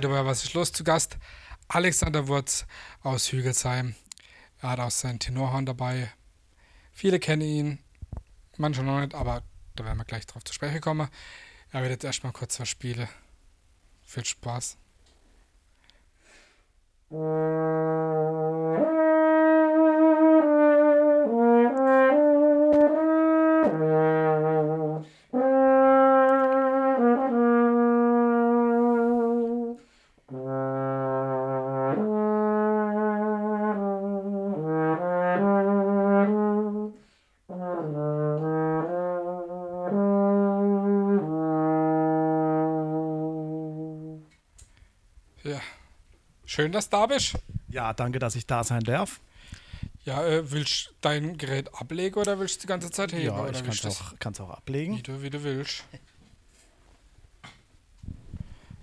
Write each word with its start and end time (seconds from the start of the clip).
Heute 0.00 0.08
bei 0.08 0.24
Was 0.24 0.44
ist 0.44 0.54
los 0.54 0.72
zu 0.72 0.82
Gast 0.82 1.18
Alexander 1.68 2.26
Wurz 2.26 2.64
aus 3.02 3.30
Hügelsheim. 3.32 3.94
Er 4.62 4.70
hat 4.70 4.80
auch 4.80 4.90
sein 4.90 5.18
Tenorhorn 5.18 5.66
dabei. 5.66 6.10
Viele 6.90 7.20
kennen 7.20 7.42
ihn, 7.42 7.78
manche 8.56 8.82
noch 8.82 8.98
nicht, 9.00 9.14
aber 9.14 9.42
da 9.76 9.84
werden 9.84 9.98
wir 9.98 10.06
gleich 10.06 10.26
drauf 10.26 10.42
zu 10.42 10.54
sprechen 10.54 10.80
kommen. 10.80 11.06
Er 11.70 11.82
wird 11.82 11.90
jetzt 11.90 12.04
erstmal 12.04 12.32
kurz 12.32 12.58
was 12.58 12.70
spielen. 12.70 13.10
Viel 14.06 14.24
Spaß. 14.24 14.78
Schön, 46.60 46.72
dass 46.72 46.90
du 46.90 46.96
da 46.96 47.06
bist. 47.06 47.34
Ja, 47.68 47.94
danke, 47.94 48.18
dass 48.18 48.34
ich 48.34 48.46
da 48.46 48.64
sein 48.64 48.82
darf. 48.82 49.20
Ja, 50.04 50.26
äh, 50.26 50.50
willst 50.50 50.88
du 50.88 50.90
dein 51.00 51.38
Gerät 51.38 51.74
ablegen 51.74 52.18
oder 52.20 52.38
willst 52.38 52.56
du 52.56 52.60
die 52.62 52.66
ganze 52.66 52.90
Zeit 52.90 53.12
heben? 53.12 53.24
Ja, 53.24 53.48
ich 53.48 53.64
kann 53.64 53.70
es 53.70 53.86
auch, 53.86 54.14
kann's 54.18 54.40
auch 54.40 54.50
ablegen. 54.50 54.98
Wie 54.98 55.02
du, 55.02 55.22
wie 55.22 55.30
du 55.30 55.42
willst. 55.42 55.84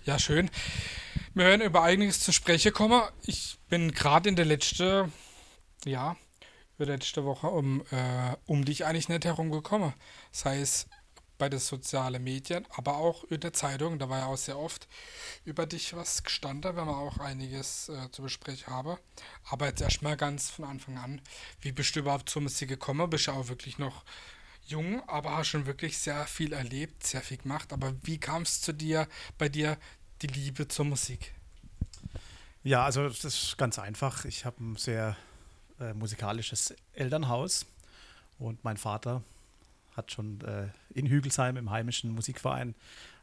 Ja, 0.06 0.18
schön. 0.18 0.50
Wir 1.36 1.46
werden 1.46 1.62
über 1.62 1.84
einiges 1.84 2.20
zu 2.22 2.32
sprechen 2.32 2.74
kommen. 2.74 3.02
Ich 3.24 3.58
bin 3.70 3.92
gerade 3.92 4.30
in 4.30 4.36
der 4.36 4.46
letzten, 4.46 5.12
ja, 5.86 6.16
über 6.78 6.88
letzte 6.88 7.26
Woche 7.26 7.48
um, 7.48 7.82
äh, 7.92 8.36
um 8.48 8.66
dich 8.66 8.86
eigentlich 8.86 9.10
nicht 9.10 9.26
herumgekommen. 9.26 9.94
Sei 10.32 10.62
es 10.62 10.88
bei 11.38 11.50
den 11.50 11.60
sozialen 11.60 12.24
Medien, 12.24 12.66
aber 12.76 12.98
auch 12.98 13.24
in 13.26 13.40
der 13.40 13.54
Zeitung. 13.54 14.00
Da 14.00 14.10
war 14.10 14.20
ja 14.20 14.26
auch 14.26 14.38
sehr 14.38 14.58
oft 14.58 14.88
über 15.46 15.66
dich 15.66 15.96
was 15.96 16.24
gestanden, 16.24 16.76
wenn 16.76 16.86
man 16.86 16.96
auch 16.96 17.20
einiges 17.20 17.90
äh, 17.90 18.12
zu 18.12 18.22
besprechen 18.24 18.74
habe. 18.74 19.00
Aber 19.50 19.68
jetzt 19.68 19.82
erstmal 19.82 20.18
ganz 20.18 20.50
von 20.50 20.66
Anfang 20.66 20.98
an, 20.98 21.22
wie 21.62 21.72
bist 21.72 21.96
du 21.96 22.02
überhaupt 22.02 22.30
zur 22.30 22.42
Musik 22.42 22.70
gekommen? 22.70 23.10
Bist 23.10 23.28
du 23.28 23.32
auch 23.32 23.48
wirklich 23.48 23.78
noch 23.78 24.04
jung, 24.68 25.08
aber 25.08 25.38
hast 25.38 25.48
schon 25.48 25.66
wirklich 25.66 25.98
sehr 25.98 26.26
viel 26.28 26.54
erlebt, 26.54 27.06
sehr 27.06 27.22
viel 27.22 27.38
gemacht. 27.38 27.72
Aber 27.74 27.94
wie 28.04 28.18
kam 28.18 28.42
es 28.42 28.62
zu 28.62 28.74
dir, 28.74 29.08
bei 29.38 29.50
dir, 29.50 29.78
die 30.22 30.28
Liebe 30.28 30.68
zur 30.68 30.86
Musik? 30.86 31.34
Ja, 32.64 32.84
also 32.84 33.08
das 33.08 33.24
ist 33.24 33.58
ganz 33.58 33.80
einfach. 33.80 34.26
Ich 34.26 34.46
habe 34.46 34.62
ein 34.62 34.76
sehr 34.76 35.16
äh, 35.80 35.94
musikalisches 35.94 36.76
Elternhaus 36.94 37.66
und 38.40 38.64
mein 38.64 38.78
Vater 38.78 39.24
hat 39.98 40.12
schon 40.12 40.40
äh, 40.42 40.68
in 40.94 41.08
Hügelsheim 41.08 41.58
im 41.58 41.70
heimischen 41.70 42.12
Musikverein 42.12 42.76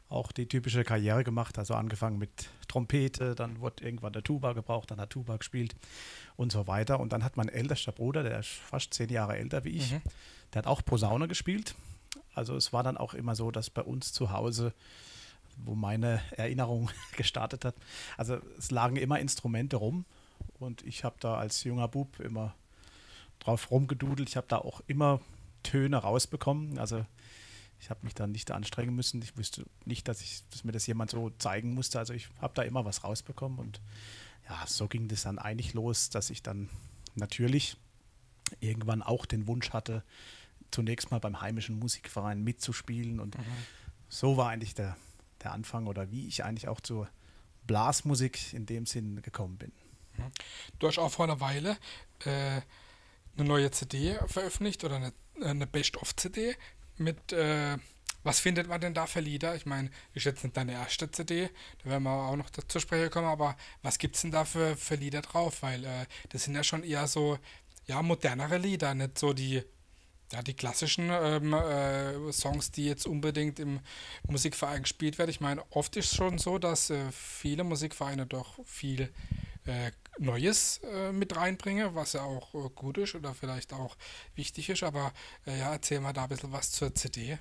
auch 0.09 0.31
die 0.31 0.47
typische 0.47 0.83
Karriere 0.83 1.23
gemacht, 1.23 1.57
also 1.57 1.73
angefangen 1.73 2.19
mit 2.19 2.49
Trompete, 2.67 3.33
dann 3.33 3.59
wurde 3.59 3.83
irgendwann 3.83 4.13
der 4.13 4.23
Tuba 4.23 4.53
gebraucht, 4.53 4.91
dann 4.91 4.99
hat 4.99 5.09
Tuba 5.09 5.37
gespielt 5.37 5.75
und 6.35 6.51
so 6.51 6.67
weiter. 6.67 6.99
Und 6.99 7.11
dann 7.11 7.23
hat 7.23 7.37
mein 7.37 7.49
ältester 7.49 7.91
Bruder, 7.91 8.21
der 8.21 8.39
ist 8.39 8.49
fast 8.49 8.93
zehn 8.93 9.09
Jahre 9.09 9.37
älter 9.37 9.63
wie 9.63 9.69
ich, 9.69 9.93
mhm. 9.93 10.01
der 10.53 10.59
hat 10.59 10.67
auch 10.67 10.83
Posaune 10.85 11.27
gespielt. 11.27 11.75
Also 12.35 12.55
es 12.55 12.71
war 12.71 12.83
dann 12.83 12.97
auch 12.97 13.13
immer 13.13 13.35
so, 13.35 13.49
dass 13.49 13.69
bei 13.69 13.81
uns 13.81 14.13
zu 14.13 14.31
Hause, 14.31 14.73
wo 15.57 15.73
meine 15.73 16.21
Erinnerung 16.31 16.91
gestartet 17.17 17.65
hat, 17.65 17.75
also 18.17 18.37
es 18.59 18.69
lagen 18.69 18.97
immer 18.97 19.19
Instrumente 19.19 19.77
rum 19.77 20.05
und 20.59 20.85
ich 20.85 21.03
habe 21.03 21.15
da 21.19 21.37
als 21.37 21.63
junger 21.63 21.87
Bub 21.87 22.19
immer 22.19 22.53
drauf 23.39 23.71
rumgedudelt. 23.71 24.29
Ich 24.29 24.37
habe 24.37 24.47
da 24.47 24.57
auch 24.57 24.81
immer 24.87 25.19
Töne 25.65 25.97
rausbekommen. 25.97 26.77
Also 26.77 27.05
ich 27.79 27.89
habe 27.89 27.99
mich 28.03 28.13
dann 28.13 28.31
nicht 28.31 28.51
anstrengen 28.51 28.95
müssen. 28.95 29.21
Ich 29.21 29.37
wusste 29.37 29.65
nicht, 29.83 30.07
dass, 30.07 30.21
ich, 30.21 30.43
dass 30.49 30.63
mir 30.63 30.71
das 30.71 30.87
jemand 30.87 31.11
so 31.11 31.31
zeigen 31.37 31.73
musste. 31.73 31.99
Also 31.99 32.13
ich 32.13 32.29
habe 32.39 32.53
da 32.53 32.63
immer 32.63 32.85
was 32.85 33.03
rausbekommen. 33.03 33.59
Und 33.59 33.81
ja, 34.49 34.63
so 34.67 34.87
ging 34.87 35.07
das 35.07 35.23
dann 35.23 35.39
eigentlich 35.39 35.73
los, 35.73 36.09
dass 36.09 36.29
ich 36.29 36.41
dann 36.41 36.69
natürlich 37.15 37.77
irgendwann 38.59 39.01
auch 39.01 39.25
den 39.25 39.47
Wunsch 39.47 39.71
hatte, 39.71 40.03
zunächst 40.71 41.11
mal 41.11 41.19
beim 41.19 41.41
heimischen 41.41 41.79
Musikverein 41.79 42.43
mitzuspielen. 42.43 43.19
Und 43.19 43.37
mhm. 43.37 43.43
so 44.07 44.37
war 44.37 44.49
eigentlich 44.49 44.75
der, 44.75 44.95
der 45.43 45.51
Anfang 45.51 45.87
oder 45.87 46.11
wie 46.11 46.27
ich 46.27 46.43
eigentlich 46.43 46.67
auch 46.67 46.81
zur 46.81 47.09
Blasmusik 47.67 48.53
in 48.53 48.65
dem 48.65 48.85
Sinn 48.85 49.21
gekommen 49.21 49.57
bin. 49.57 49.71
Mhm. 50.17 50.31
Du 50.79 50.87
hast 50.87 50.99
auch 50.99 51.11
vor 51.11 51.25
einer 51.25 51.39
Weile 51.39 51.77
äh, 52.25 52.61
eine 53.37 53.47
neue 53.47 53.71
CD 53.71 54.17
veröffentlicht 54.27 54.83
oder 54.83 54.97
eine, 54.97 55.13
eine 55.41 55.67
Best-of-CD 55.67 56.55
mit, 56.97 57.33
äh, 57.33 57.77
was 58.23 58.39
findet 58.39 58.67
man 58.67 58.81
denn 58.81 58.93
da 58.93 59.05
für 59.05 59.19
Lieder? 59.19 59.55
Ich 59.55 59.65
meine, 59.65 59.89
ist 60.13 60.25
jetzt 60.25 60.43
nicht 60.43 60.57
deine 60.57 60.73
erste 60.73 61.11
CD, 61.11 61.49
da 61.83 61.91
werden 61.91 62.03
wir 62.03 62.11
auch 62.11 62.35
noch 62.35 62.49
dazu 62.49 62.79
sprechen 62.79 63.11
kommen, 63.11 63.27
aber 63.27 63.55
was 63.81 63.99
gibt 63.99 64.15
es 64.15 64.21
denn 64.21 64.31
da 64.31 64.45
für, 64.45 64.75
für 64.75 64.95
Lieder 64.95 65.21
drauf? 65.21 65.61
Weil 65.61 65.83
äh, 65.85 66.05
das 66.29 66.45
sind 66.45 66.55
ja 66.55 66.63
schon 66.63 66.83
eher 66.83 67.07
so, 67.07 67.37
ja, 67.85 68.01
modernere 68.01 68.57
Lieder, 68.57 68.95
nicht 68.95 69.19
so 69.19 69.33
die, 69.33 69.61
ja, 70.31 70.41
die 70.41 70.55
klassischen 70.55 71.09
ähm, 71.11 71.53
äh, 71.53 72.31
Songs, 72.31 72.71
die 72.71 72.85
jetzt 72.85 73.05
unbedingt 73.05 73.59
im 73.59 73.79
Musikverein 74.27 74.83
gespielt 74.83 75.17
werden. 75.19 75.29
Ich 75.29 75.41
meine, 75.41 75.63
oft 75.69 75.95
ist 75.95 76.11
es 76.11 76.15
schon 76.15 76.39
so, 76.39 76.57
dass 76.57 76.89
äh, 76.89 77.11
viele 77.11 77.63
Musikvereine 77.63 78.25
doch 78.25 78.57
viel 78.65 79.13
äh, 79.65 79.91
Neues 80.19 80.79
äh, 80.83 81.11
mit 81.11 81.35
reinbringe, 81.35 81.95
was 81.95 82.13
ja 82.13 82.21
auch 82.23 82.53
äh, 82.53 82.69
gut 82.73 82.97
ist 82.97 83.15
oder 83.15 83.33
vielleicht 83.33 83.73
auch 83.73 83.95
wichtig 84.35 84.69
ist. 84.69 84.83
Aber 84.83 85.11
äh, 85.45 85.59
ja, 85.59 85.71
erzähl 85.73 85.99
mal 85.99 86.13
da 86.13 86.23
ein 86.23 86.29
bisschen 86.29 86.51
was 86.51 86.71
zur 86.71 86.93
CD. 86.95 87.37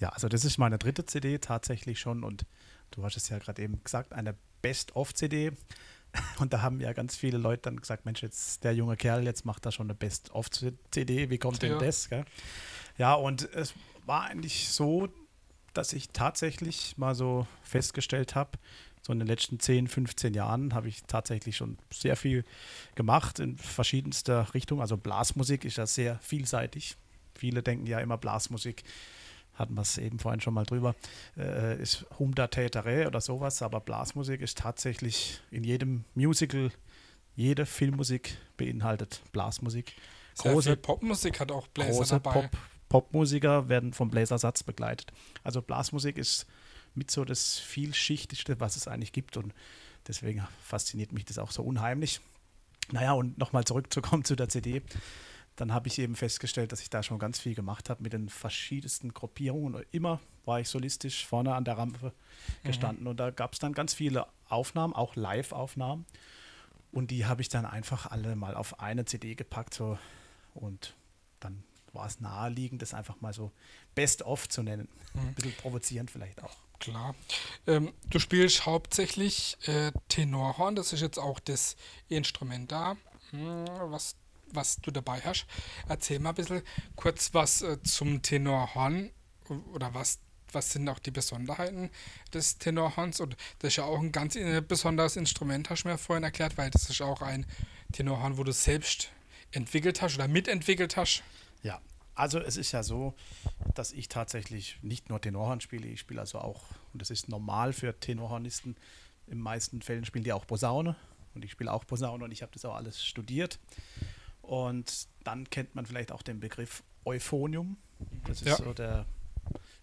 Ja, 0.00 0.10
also 0.10 0.28
das 0.28 0.44
ist 0.44 0.58
meine 0.58 0.78
dritte 0.78 1.06
CD 1.06 1.38
tatsächlich 1.38 1.98
schon 1.98 2.22
und 2.22 2.44
du 2.90 3.04
hast 3.04 3.16
es 3.16 3.28
ja 3.28 3.38
gerade 3.38 3.62
eben 3.62 3.82
gesagt, 3.82 4.12
eine 4.12 4.34
Best-of-CD. 4.62 5.52
Und 6.38 6.54
da 6.54 6.62
haben 6.62 6.80
ja 6.80 6.94
ganz 6.94 7.16
viele 7.16 7.36
Leute 7.36 7.62
dann 7.64 7.76
gesagt, 7.76 8.06
Mensch, 8.06 8.22
jetzt 8.22 8.64
der 8.64 8.74
junge 8.74 8.96
Kerl, 8.96 9.24
jetzt 9.24 9.44
macht 9.44 9.66
er 9.66 9.72
schon 9.72 9.86
eine 9.86 9.94
Best-of-CD, 9.94 11.28
wie 11.28 11.38
kommt 11.38 11.60
denn 11.60 11.72
ja. 11.72 11.78
das? 11.78 12.08
Gell? 12.08 12.24
Ja, 12.96 13.14
und 13.14 13.42
es 13.54 13.74
war 14.06 14.24
eigentlich 14.24 14.70
so, 14.70 15.08
dass 15.74 15.92
ich 15.92 16.08
tatsächlich 16.08 16.96
mal 16.96 17.14
so 17.14 17.46
festgestellt 17.62 18.34
habe, 18.34 18.58
so 19.08 19.12
in 19.14 19.20
den 19.20 19.28
letzten 19.28 19.58
10, 19.58 19.88
15 19.88 20.34
Jahren 20.34 20.74
habe 20.74 20.88
ich 20.88 21.02
tatsächlich 21.04 21.56
schon 21.56 21.78
sehr 21.90 22.14
viel 22.14 22.44
gemacht 22.94 23.38
in 23.38 23.56
verschiedenster 23.56 24.52
Richtung. 24.52 24.82
Also 24.82 24.98
Blasmusik 24.98 25.64
ist 25.64 25.78
ja 25.78 25.86
sehr 25.86 26.18
vielseitig. 26.18 26.96
Viele 27.34 27.62
denken 27.62 27.86
ja 27.86 28.00
immer 28.00 28.18
Blasmusik, 28.18 28.84
hatten 29.54 29.74
wir 29.74 29.80
es 29.80 29.96
eben 29.96 30.18
vorhin 30.18 30.42
schon 30.42 30.52
mal 30.52 30.66
drüber, 30.66 30.94
äh, 31.38 31.80
ist 31.80 32.04
Humda 32.18 32.48
Tätere 32.48 33.06
oder 33.06 33.22
sowas, 33.22 33.62
aber 33.62 33.80
Blasmusik 33.80 34.42
ist 34.42 34.58
tatsächlich 34.58 35.40
in 35.50 35.64
jedem 35.64 36.04
Musical, 36.14 36.70
jede 37.34 37.64
Filmmusik 37.64 38.36
beinhaltet 38.58 39.22
Blasmusik. 39.32 39.94
Große 40.36 40.76
Popmusik 40.76 41.40
hat 41.40 41.50
auch 41.50 41.66
Bläser 41.68 41.92
große 41.92 42.20
dabei. 42.20 42.32
Pop, 42.32 42.50
Popmusiker 42.90 43.70
werden 43.70 43.94
vom 43.94 44.10
Bläsersatz 44.10 44.62
begleitet. 44.62 45.12
Also 45.44 45.62
Blasmusik 45.62 46.18
ist 46.18 46.46
mit 46.98 47.10
so 47.10 47.24
das 47.24 47.58
vielschichtigste, 47.58 48.60
was 48.60 48.76
es 48.76 48.88
eigentlich 48.88 49.12
gibt. 49.12 49.36
Und 49.36 49.54
deswegen 50.06 50.46
fasziniert 50.62 51.12
mich 51.12 51.24
das 51.24 51.38
auch 51.38 51.50
so 51.50 51.62
unheimlich. 51.62 52.20
Naja, 52.90 53.12
und 53.12 53.38
nochmal 53.38 53.64
zurückzukommen 53.64 54.24
zu 54.24 54.36
der 54.36 54.48
CD. 54.48 54.82
Dann 55.56 55.72
habe 55.72 55.88
ich 55.88 55.98
eben 55.98 56.14
festgestellt, 56.14 56.72
dass 56.72 56.80
ich 56.80 56.90
da 56.90 57.02
schon 57.02 57.18
ganz 57.18 57.40
viel 57.40 57.54
gemacht 57.54 57.90
habe 57.90 58.02
mit 58.02 58.12
den 58.12 58.28
verschiedensten 58.28 59.12
Gruppierungen. 59.12 59.74
Und 59.74 59.86
immer 59.90 60.20
war 60.44 60.60
ich 60.60 60.68
solistisch 60.68 61.26
vorne 61.26 61.54
an 61.54 61.64
der 61.64 61.76
Rampe 61.76 62.12
gestanden. 62.62 63.04
Mhm. 63.04 63.10
Und 63.10 63.16
da 63.20 63.30
gab 63.30 63.54
es 63.54 63.58
dann 63.58 63.72
ganz 63.72 63.92
viele 63.92 64.26
Aufnahmen, 64.48 64.92
auch 64.92 65.16
Live-Aufnahmen. 65.16 66.06
Und 66.92 67.10
die 67.10 67.26
habe 67.26 67.42
ich 67.42 67.48
dann 67.48 67.66
einfach 67.66 68.06
alle 68.06 68.36
mal 68.36 68.54
auf 68.54 68.80
eine 68.80 69.04
CD 69.04 69.34
gepackt. 69.34 69.74
So. 69.74 69.98
Und 70.54 70.94
dann 71.40 71.64
war 71.92 72.06
es 72.06 72.20
naheliegend, 72.20 72.80
das 72.80 72.94
einfach 72.94 73.20
mal 73.20 73.32
so 73.32 73.50
Best-of 73.94 74.48
zu 74.48 74.62
nennen. 74.62 74.88
Mhm. 75.14 75.20
Ein 75.20 75.34
bisschen 75.34 75.52
provozierend 75.54 76.10
vielleicht 76.10 76.42
auch. 76.42 76.56
Klar. 76.80 77.14
Ähm, 77.66 77.92
du 78.08 78.18
spielst 78.18 78.66
hauptsächlich 78.66 79.58
äh, 79.66 79.90
Tenorhorn, 80.08 80.76
das 80.76 80.92
ist 80.92 81.00
jetzt 81.00 81.18
auch 81.18 81.40
das 81.40 81.76
Instrument 82.08 82.70
da, 82.70 82.96
hm, 83.30 83.66
was, 83.90 84.14
was 84.52 84.76
du 84.76 84.90
dabei 84.90 85.20
hast. 85.24 85.46
Erzähl 85.88 86.20
mal 86.20 86.30
ein 86.30 86.34
bisschen 86.36 86.62
kurz 86.94 87.34
was 87.34 87.62
äh, 87.62 87.82
zum 87.82 88.22
Tenorhorn 88.22 89.10
oder 89.72 89.92
was, 89.94 90.20
was 90.52 90.70
sind 90.70 90.88
auch 90.88 91.00
die 91.00 91.10
Besonderheiten 91.10 91.90
des 92.32 92.58
Tenorhorns. 92.58 93.20
Und 93.20 93.36
das 93.58 93.72
ist 93.72 93.76
ja 93.76 93.84
auch 93.84 93.98
ein 93.98 94.12
ganz 94.12 94.36
äh, 94.36 94.60
besonderes 94.60 95.16
Instrument, 95.16 95.70
hast 95.70 95.82
du 95.82 95.88
mir 95.88 95.98
vorhin 95.98 96.24
erklärt, 96.24 96.56
weil 96.58 96.70
das 96.70 96.88
ist 96.88 97.02
auch 97.02 97.22
ein 97.22 97.44
Tenorhorn, 97.92 98.38
wo 98.38 98.44
du 98.44 98.52
selbst 98.52 99.10
entwickelt 99.50 100.00
hast 100.00 100.14
oder 100.14 100.28
mitentwickelt 100.28 100.96
hast. 100.96 101.24
Ja, 101.62 101.80
also 102.18 102.38
es 102.40 102.56
ist 102.56 102.72
ja 102.72 102.82
so, 102.82 103.14
dass 103.74 103.92
ich 103.92 104.08
tatsächlich 104.08 104.78
nicht 104.82 105.08
nur 105.08 105.20
Tenorhorn 105.20 105.60
spiele, 105.60 105.86
ich 105.88 106.00
spiele 106.00 106.20
also 106.20 106.38
auch, 106.40 106.62
und 106.92 107.00
das 107.00 107.10
ist 107.10 107.28
normal 107.28 107.72
für 107.72 107.98
Tenorhornisten, 107.98 108.76
in 109.26 109.38
meisten 109.40 109.82
Fällen 109.82 110.04
spielen 110.04 110.24
die 110.24 110.32
auch 110.32 110.46
Posaune 110.46 110.96
und 111.34 111.44
ich 111.44 111.52
spiele 111.52 111.72
auch 111.72 111.86
Posaune 111.86 112.24
und 112.24 112.32
ich 112.32 112.42
habe 112.42 112.52
das 112.52 112.64
auch 112.64 112.74
alles 112.74 113.04
studiert. 113.04 113.58
Und 114.42 115.06
dann 115.24 115.48
kennt 115.50 115.74
man 115.74 115.84
vielleicht 115.86 116.10
auch 116.10 116.22
den 116.22 116.40
Begriff 116.40 116.82
Euphonium. 117.04 117.76
Das 118.26 118.40
ist 118.42 118.48
Ja. 118.48 118.56
so 118.56 118.72
der, 118.72 119.04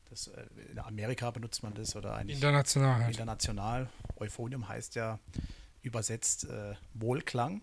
das, 0.09 0.27
äh, 0.27 0.45
in 0.71 0.79
Amerika 0.79 1.29
benutzt 1.31 1.61
man 1.61 1.73
das 1.75 1.95
oder 1.95 2.15
eigentlich 2.15 2.37
International 2.37 3.03
halt. 3.03 3.11
international. 3.11 3.89
Euphonium 4.17 4.67
heißt 4.67 4.95
ja 4.95 5.19
übersetzt 5.83 6.45
äh, 6.45 6.73
Wohlklang. 6.95 7.61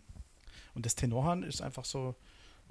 Und 0.75 0.87
das 0.87 0.95
Tenorhorn 0.95 1.43
ist 1.43 1.61
einfach 1.61 1.85
so 1.85 2.15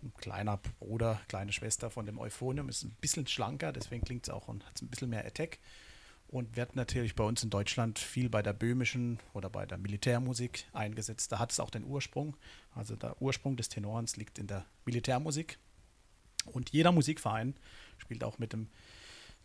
ein 0.03 0.13
kleiner 0.17 0.57
Bruder, 0.79 1.21
kleine 1.27 1.51
Schwester 1.51 1.89
von 1.89 2.05
dem 2.05 2.19
Euphonium, 2.19 2.69
ist 2.69 2.83
ein 2.83 2.95
bisschen 3.01 3.27
schlanker, 3.27 3.71
deswegen 3.71 4.03
klingt 4.03 4.27
es 4.27 4.33
auch 4.33 4.47
und 4.47 4.65
hat 4.65 4.81
ein 4.81 4.87
bisschen 4.87 5.09
mehr 5.09 5.25
Attack. 5.25 5.59
Und 6.27 6.55
wird 6.55 6.77
natürlich 6.77 7.15
bei 7.15 7.25
uns 7.25 7.43
in 7.43 7.49
Deutschland 7.49 7.99
viel 7.99 8.29
bei 8.29 8.41
der 8.41 8.53
böhmischen 8.53 9.19
oder 9.33 9.49
bei 9.49 9.65
der 9.65 9.77
Militärmusik 9.77 10.65
eingesetzt. 10.71 11.29
Da 11.29 11.39
hat 11.39 11.51
es 11.51 11.59
auch 11.59 11.69
den 11.69 11.83
Ursprung. 11.83 12.37
Also 12.73 12.95
der 12.95 13.21
Ursprung 13.21 13.57
des 13.57 13.67
Tenorhorns 13.67 14.15
liegt 14.15 14.39
in 14.39 14.47
der 14.47 14.65
Militärmusik. 14.85 15.57
Und 16.45 16.69
jeder 16.69 16.93
Musikverein 16.93 17.53
spielt 17.97 18.23
auch 18.23 18.39
mit 18.39 18.53
dem 18.53 18.69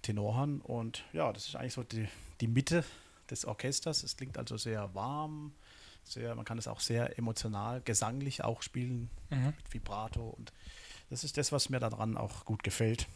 Tenorhorn. 0.03 0.61
Und 0.61 1.05
ja, 1.12 1.32
das 1.32 1.49
ist 1.49 1.56
eigentlich 1.56 1.73
so 1.73 1.82
die, 1.82 2.06
die 2.41 2.47
Mitte 2.47 2.85
des 3.31 3.44
Orchesters. 3.44 4.05
Es 4.05 4.17
klingt 4.17 4.38
also 4.38 4.56
sehr 4.56 4.94
warm, 4.94 5.53
sehr, 6.06 6.35
man 6.35 6.44
kann 6.44 6.58
es 6.58 6.69
auch 6.69 6.81
sehr 6.81 7.19
emotional, 7.19 7.81
gesanglich 7.82 8.44
auch 8.44 8.62
spielen, 8.62 9.11
Mhm. 9.31 9.47
mit 9.47 9.75
Vibrato. 9.75 10.29
Und 10.31 10.53
das 11.11 11.25
ist 11.25 11.37
das, 11.37 11.53
was 11.53 11.69
mir 11.69 11.81
daran 11.81 12.17
auch 12.17 12.44
gut 12.44 12.62
gefällt. 12.62 13.06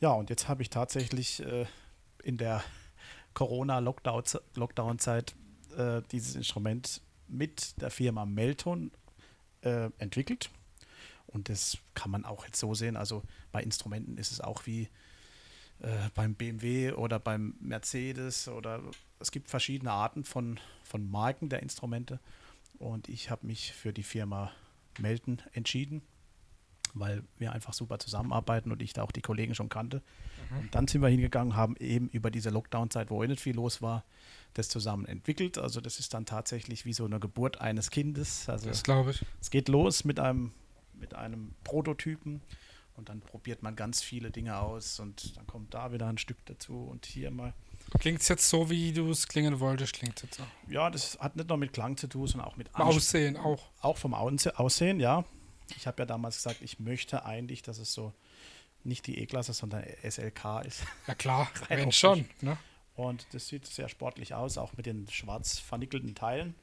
Ja, 0.00 0.10
und 0.10 0.30
jetzt 0.30 0.48
habe 0.48 0.62
ich 0.62 0.70
tatsächlich 0.70 1.40
äh, 1.44 1.66
in 2.22 2.36
der 2.36 2.62
Corona-Lockdown-Zeit 3.34 5.34
äh, 5.76 6.02
dieses 6.12 6.34
Instrument 6.36 7.00
mit 7.28 7.80
der 7.80 7.90
Firma 7.90 8.24
Melton 8.26 8.90
äh, 9.62 9.90
entwickelt. 9.98 10.50
Und 11.26 11.48
das 11.48 11.78
kann 11.94 12.10
man 12.10 12.24
auch 12.24 12.44
jetzt 12.46 12.58
so 12.58 12.74
sehen. 12.74 12.96
Also 12.96 13.22
bei 13.52 13.62
Instrumenten 13.62 14.18
ist 14.18 14.32
es 14.32 14.40
auch 14.40 14.66
wie 14.66 14.88
äh, 15.80 16.08
beim 16.14 16.34
BMW 16.34 16.92
oder 16.92 17.18
beim 17.18 17.54
Mercedes 17.60 18.48
oder 18.48 18.80
es 19.20 19.30
gibt 19.30 19.50
verschiedene 19.50 19.92
Arten 19.92 20.24
von, 20.24 20.58
von 20.82 21.10
Marken 21.10 21.48
der 21.48 21.62
Instrumente. 21.62 22.20
Und 22.78 23.08
ich 23.08 23.30
habe 23.30 23.46
mich 23.46 23.72
für 23.72 23.92
die 23.92 24.02
Firma 24.02 24.52
Melton 24.98 25.42
entschieden, 25.52 26.02
weil 26.94 27.22
wir 27.36 27.52
einfach 27.52 27.72
super 27.72 27.98
zusammenarbeiten 27.98 28.72
und 28.72 28.82
ich 28.82 28.92
da 28.92 29.02
auch 29.02 29.12
die 29.12 29.20
Kollegen 29.20 29.54
schon 29.54 29.68
kannte. 29.68 30.02
Und 30.58 30.74
dann 30.74 30.86
sind 30.86 31.02
wir 31.02 31.08
hingegangen, 31.08 31.56
haben 31.56 31.76
eben 31.76 32.08
über 32.08 32.30
diese 32.30 32.50
Lockdown-Zeit, 32.50 33.10
wo 33.10 33.22
eh 33.22 33.28
nicht 33.28 33.40
viel 33.42 33.54
los 33.56 33.82
war, 33.82 34.04
das 34.54 34.68
zusammen 34.68 35.04
entwickelt. 35.04 35.58
Also 35.58 35.80
das 35.80 35.98
ist 35.98 36.14
dann 36.14 36.24
tatsächlich 36.24 36.84
wie 36.84 36.92
so 36.92 37.04
eine 37.04 37.20
Geburt 37.20 37.60
eines 37.60 37.90
Kindes. 37.90 38.48
Also 38.48 38.68
Das 38.68 38.82
glaube 38.82 39.10
ich. 39.10 39.24
es 39.40 39.50
geht 39.50 39.68
los 39.68 40.04
mit 40.04 40.18
einem, 40.20 40.52
mit 40.94 41.14
einem 41.14 41.54
Prototypen 41.64 42.40
und 42.96 43.08
dann 43.10 43.20
probiert 43.20 43.62
man 43.62 43.76
ganz 43.76 44.00
viele 44.02 44.30
Dinge 44.30 44.58
aus 44.58 45.00
und 45.00 45.36
dann 45.36 45.46
kommt 45.46 45.74
da 45.74 45.92
wieder 45.92 46.06
ein 46.06 46.18
Stück 46.18 46.38
dazu 46.46 46.84
und 46.84 47.04
hier 47.06 47.30
mal. 47.30 47.52
Klingt 48.00 48.20
es 48.20 48.28
jetzt 48.28 48.48
so, 48.48 48.68
wie 48.70 48.92
du 48.92 49.10
es 49.10 49.26
klingen 49.28 49.60
wolltest, 49.60 49.94
klingt 49.94 50.22
jetzt 50.22 50.40
auch. 50.40 50.46
Ja, 50.70 50.90
das 50.90 51.18
hat 51.18 51.36
nicht 51.36 51.48
nur 51.48 51.56
mit 51.58 51.72
Klang 51.72 51.96
zu 51.96 52.06
tun, 52.06 52.26
sondern 52.26 52.48
auch 52.48 52.56
mit 52.56 52.70
Beim 52.72 52.86
Aussehen 52.86 53.36
auch. 53.36 53.62
auch 53.80 53.96
vom 53.96 54.14
Ausse- 54.14 54.58
Aussehen, 54.58 55.00
ja. 55.00 55.24
Ich 55.76 55.86
habe 55.86 56.02
ja 56.02 56.06
damals 56.06 56.36
gesagt, 56.36 56.62
ich 56.62 56.78
möchte 56.80 57.24
eigentlich, 57.24 57.62
dass 57.62 57.78
es 57.78 57.92
so 57.92 58.12
nicht 58.84 59.06
die 59.06 59.18
E-Klasse, 59.18 59.52
sondern 59.52 59.84
SLK 60.02 60.62
ist. 60.66 60.82
Ja 61.06 61.14
klar, 61.14 61.50
wenn 61.68 61.90
schon. 61.92 62.26
Ne? 62.40 62.56
Und 62.94 63.26
das 63.32 63.48
sieht 63.48 63.66
sehr 63.66 63.88
sportlich 63.88 64.34
aus, 64.34 64.58
auch 64.58 64.76
mit 64.76 64.86
den 64.86 65.06
schwarz 65.08 65.58
vernickelten 65.58 66.14
Teilen. 66.14 66.54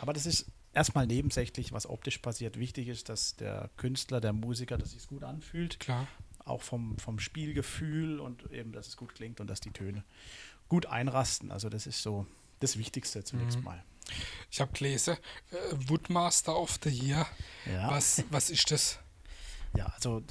Aber 0.00 0.12
das 0.12 0.26
ist 0.26 0.46
erstmal 0.72 1.06
nebensächlich, 1.06 1.72
was 1.72 1.86
optisch 1.88 2.18
passiert. 2.18 2.58
Wichtig 2.58 2.88
ist, 2.88 3.08
dass 3.08 3.36
der 3.36 3.70
Künstler, 3.76 4.20
der 4.20 4.32
Musiker, 4.32 4.78
dass 4.78 4.92
sich 4.92 5.06
gut 5.06 5.24
anfühlt. 5.24 5.78
Klar. 5.80 6.06
Auch 6.46 6.62
vom, 6.62 6.98
vom 6.98 7.18
Spielgefühl 7.18 8.20
und 8.20 8.50
eben, 8.52 8.72
dass 8.72 8.88
es 8.88 8.96
gut 8.96 9.14
klingt 9.14 9.40
und 9.40 9.46
dass 9.48 9.60
die 9.60 9.72
Töne 9.72 10.04
gut 10.68 10.86
einrasten. 10.86 11.50
Also 11.50 11.68
das 11.68 11.86
ist 11.86 12.02
so 12.02 12.26
das 12.60 12.78
Wichtigste 12.78 13.22
zunächst 13.24 13.58
Mhm. 13.58 13.64
mal. 13.64 13.84
Ich 14.50 14.60
habe 14.60 14.72
gelesen, 14.72 15.16
äh, 15.50 15.56
Woodmaster 15.88 16.56
of 16.56 16.78
the 16.82 16.90
Year. 16.90 17.26
Ja. 17.66 17.90
Was, 17.90 18.22
was 18.30 18.50
ist 18.50 18.70
das? 18.70 18.98
Ja, 19.76 19.86
also 19.86 20.22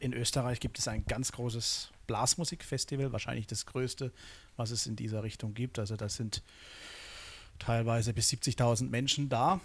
in 0.00 0.12
Österreich 0.12 0.58
gibt 0.60 0.78
es 0.78 0.88
ein 0.88 1.04
ganz 1.06 1.32
großes 1.32 1.92
Blasmusikfestival, 2.08 3.12
wahrscheinlich 3.12 3.46
das 3.46 3.64
größte, 3.66 4.12
was 4.56 4.70
es 4.70 4.86
in 4.86 4.96
dieser 4.96 5.22
Richtung 5.22 5.54
gibt. 5.54 5.78
Also 5.78 5.96
das 5.96 6.16
sind 6.16 6.42
teilweise 7.58 8.12
bis 8.12 8.28
70.000 8.30 8.90
Menschen 8.90 9.28
da 9.28 9.60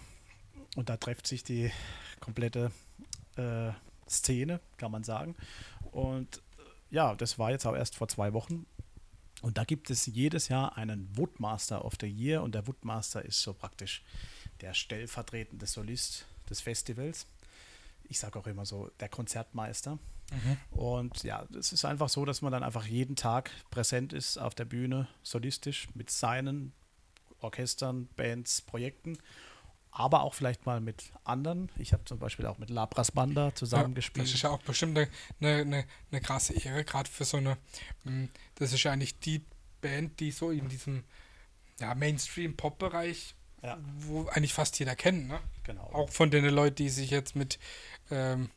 und 0.76 0.90
da 0.90 0.98
trifft 0.98 1.26
sich 1.28 1.44
die 1.44 1.72
komplette 2.20 2.72
äh, 3.36 3.72
Szene, 4.08 4.62
kann 4.78 4.92
man 4.92 5.04
sagen. 5.04 5.36
Und 5.92 6.38
äh, 6.38 6.42
ja, 6.92 7.16
das 7.16 7.40
war 7.40 7.50
jetzt 7.52 7.66
auch 7.66 7.76
erst 7.76 7.96
vor 7.96 8.08
zwei 8.08 8.34
Wochen. 8.34 8.66
Und 9.42 9.58
da 9.58 9.64
gibt 9.64 9.90
es 9.90 10.08
jedes 10.08 10.48
Jahr 10.48 10.78
einen 10.78 11.16
Woodmaster 11.16 11.86
of 11.86 11.94
the 12.02 12.08
Year 12.08 12.42
und 12.42 12.56
der 12.56 12.68
Woodmaster 12.68 13.24
ist 13.24 13.42
so 13.42 13.54
praktisch 13.54 14.02
der 14.62 14.74
stellvertretende 14.74 15.68
Solist 15.68 16.26
des 16.50 16.62
Festivals. 16.62 17.28
Ich 18.10 18.20
sage 18.20 18.40
auch 18.40 18.48
immer 18.48 18.66
so, 18.66 18.90
der 19.00 19.10
Konzertmeister. 19.10 20.00
Und 20.72 21.24
ja, 21.24 21.48
es 21.58 21.72
ist 21.72 21.86
einfach 21.86 22.10
so, 22.10 22.26
dass 22.26 22.42
man 22.42 22.52
dann 22.52 22.64
einfach 22.64 22.86
jeden 22.86 23.16
Tag 23.16 23.52
präsent 23.70 24.12
ist 24.12 24.38
auf 24.38 24.56
der 24.56 24.66
Bühne, 24.66 25.08
solistisch 25.24 25.88
mit 25.94 26.10
seinen 26.10 26.74
Orchestern, 27.40 28.08
Bands, 28.16 28.62
Projekten, 28.62 29.18
aber 30.00 30.22
auch 30.22 30.34
vielleicht 30.34 30.66
mal 30.66 30.80
mit 30.80 31.12
anderen. 31.24 31.70
Ich 31.78 31.94
habe 31.94 32.06
zum 32.06 32.20
Beispiel 32.20 32.46
auch 32.46 32.58
mit 32.58 32.70
Labras 32.70 33.12
Banda 33.12 33.54
zusammengespielt. 33.56 34.26
Das 34.28 34.34
ist 34.34 34.42
ja 34.44 34.50
auch 34.52 34.62
bestimmt 34.62 34.98
eine, 34.98 35.08
eine, 35.42 35.86
eine, 36.12 36.22
krasse 36.22 36.54
Ehre, 36.54 36.84
gerade 36.84 37.10
für 37.10 37.26
so 37.26 37.38
eine. 37.38 37.58
mh, 38.04 38.28
Das 38.56 38.74
ist 38.74 38.84
ja 38.84 38.92
eigentlich 38.92 39.20
die 39.20 39.44
Band, 39.82 40.20
die 40.20 40.32
so 40.32 40.52
in 40.52 40.70
diesem 40.70 41.04
ja, 41.80 41.94
Mainstream-Pop-Bereich, 41.96 43.36
Ja. 43.64 43.78
wo 44.00 44.28
eigentlich 44.28 44.54
fast 44.54 44.78
jeder 44.80 44.96
kennt. 44.96 45.28
Ne? 45.28 45.40
genau. 45.64 45.84
Auch 45.94 46.10
von 46.10 46.32
den 46.32 46.46
Leuten, 46.46 46.76
die 46.76 46.90
sich 46.90 47.10
jetzt 47.10 47.36
mit 47.36 47.60
ähm, 48.12 48.50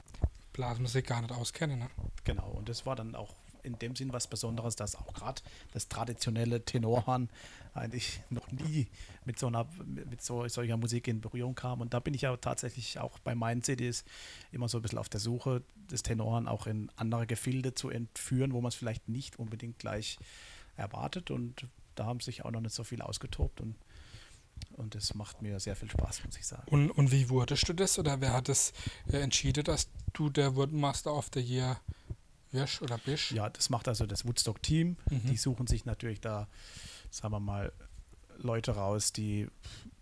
Blasmusik 0.52 1.06
gar 1.06 1.20
nicht 1.22 1.32
auskennen. 1.32 1.78
Ne? 1.78 1.90
Genau, 2.25 2.48
und 2.50 2.69
das 2.69 2.87
war 2.87 2.96
dann 2.96 3.14
auch 3.14 3.34
in 3.62 3.79
dem 3.79 3.97
Sinn 3.97 4.12
was 4.12 4.27
Besonderes, 4.27 4.77
dass 4.77 4.97
auch 4.97 5.12
gerade 5.15 5.43
das 5.73 5.89
traditionelle 5.89 6.64
Tenorhorn 6.64 7.29
eigentlich 7.75 8.21
noch 8.31 8.50
nie 8.50 8.88
mit 9.25 9.38
so 9.38 9.47
einer 9.47 9.67
mit 9.85 10.23
so, 10.23 10.47
solcher 10.49 10.76
Musik 10.76 11.09
in 11.09 11.21
Berührung 11.21 11.55
kam. 11.55 11.81
Und 11.81 11.95
da 11.95 12.00
bin 12.00 12.14
ich 12.14 12.23
ja 12.23 12.37
tatsächlich 12.37 12.99
auch 12.99 13.19
bei 13.21 13.35
meinen 13.35 13.62
CDs 13.62 14.05
immer 14.52 14.69
so 14.69 14.79
ein 14.79 14.83
bisschen 14.83 14.99
auf 14.99 15.09
der 15.09 15.21
Suche, 15.21 15.62
das 15.88 16.02
Tenorhorn 16.02 16.49
auch 16.49 16.67
in 16.67 16.90
andere 16.97 17.26
Gefilde 17.26 17.75
zu 17.75 17.90
entführen, 17.90 18.52
wo 18.52 18.61
man 18.61 18.69
es 18.69 18.75
vielleicht 18.75 19.09
nicht 19.09 19.38
unbedingt 19.38 19.79
gleich 19.79 20.19
erwartet. 20.76 21.31
Und 21.31 21.67
da 21.95 22.07
haben 22.07 22.21
sich 22.21 22.45
auch 22.45 22.50
noch 22.50 22.61
nicht 22.61 22.75
so 22.75 22.85
viel 22.85 23.02
ausgetobt 23.02 23.61
und 23.61 23.76
und 24.73 24.95
das 24.95 25.14
macht 25.14 25.43
mir 25.43 25.59
sehr 25.61 25.76
viel 25.76 25.90
Spaß, 25.90 26.25
muss 26.25 26.37
ich 26.37 26.47
sagen. 26.47 26.62
Und, 26.71 26.90
und 26.90 27.11
wie 27.12 27.29
wurdest 27.29 27.69
du 27.69 27.73
das? 27.73 27.99
Oder 27.99 28.21
wer 28.21 28.33
hat 28.33 28.49
es 28.49 28.73
äh, 29.11 29.19
entschieden, 29.19 29.64
dass 29.64 29.88
du 30.12 30.31
der 30.31 30.55
Wurdenmaster 30.55 31.14
of 31.14 31.31
the 31.35 31.40
Year 31.40 31.81
wirst 32.52 32.83
oder 32.83 32.99
bist? 32.99 33.30
Ja, 33.30 33.49
das 33.50 33.71
macht 33.71 33.88
also 33.88 34.07
das 34.07 34.26
Woodstock-Team. 34.26 34.97
Mhm. 35.11 35.26
Die 35.26 35.37
suchen 35.37 35.66
sich 35.66 35.85
natürlich 35.85 36.21
da, 36.21 36.49
sagen 37.11 37.33
wir 37.35 37.40
mal, 37.40 37.73
Leute 38.38 38.73
raus, 38.73 39.12
die 39.12 39.49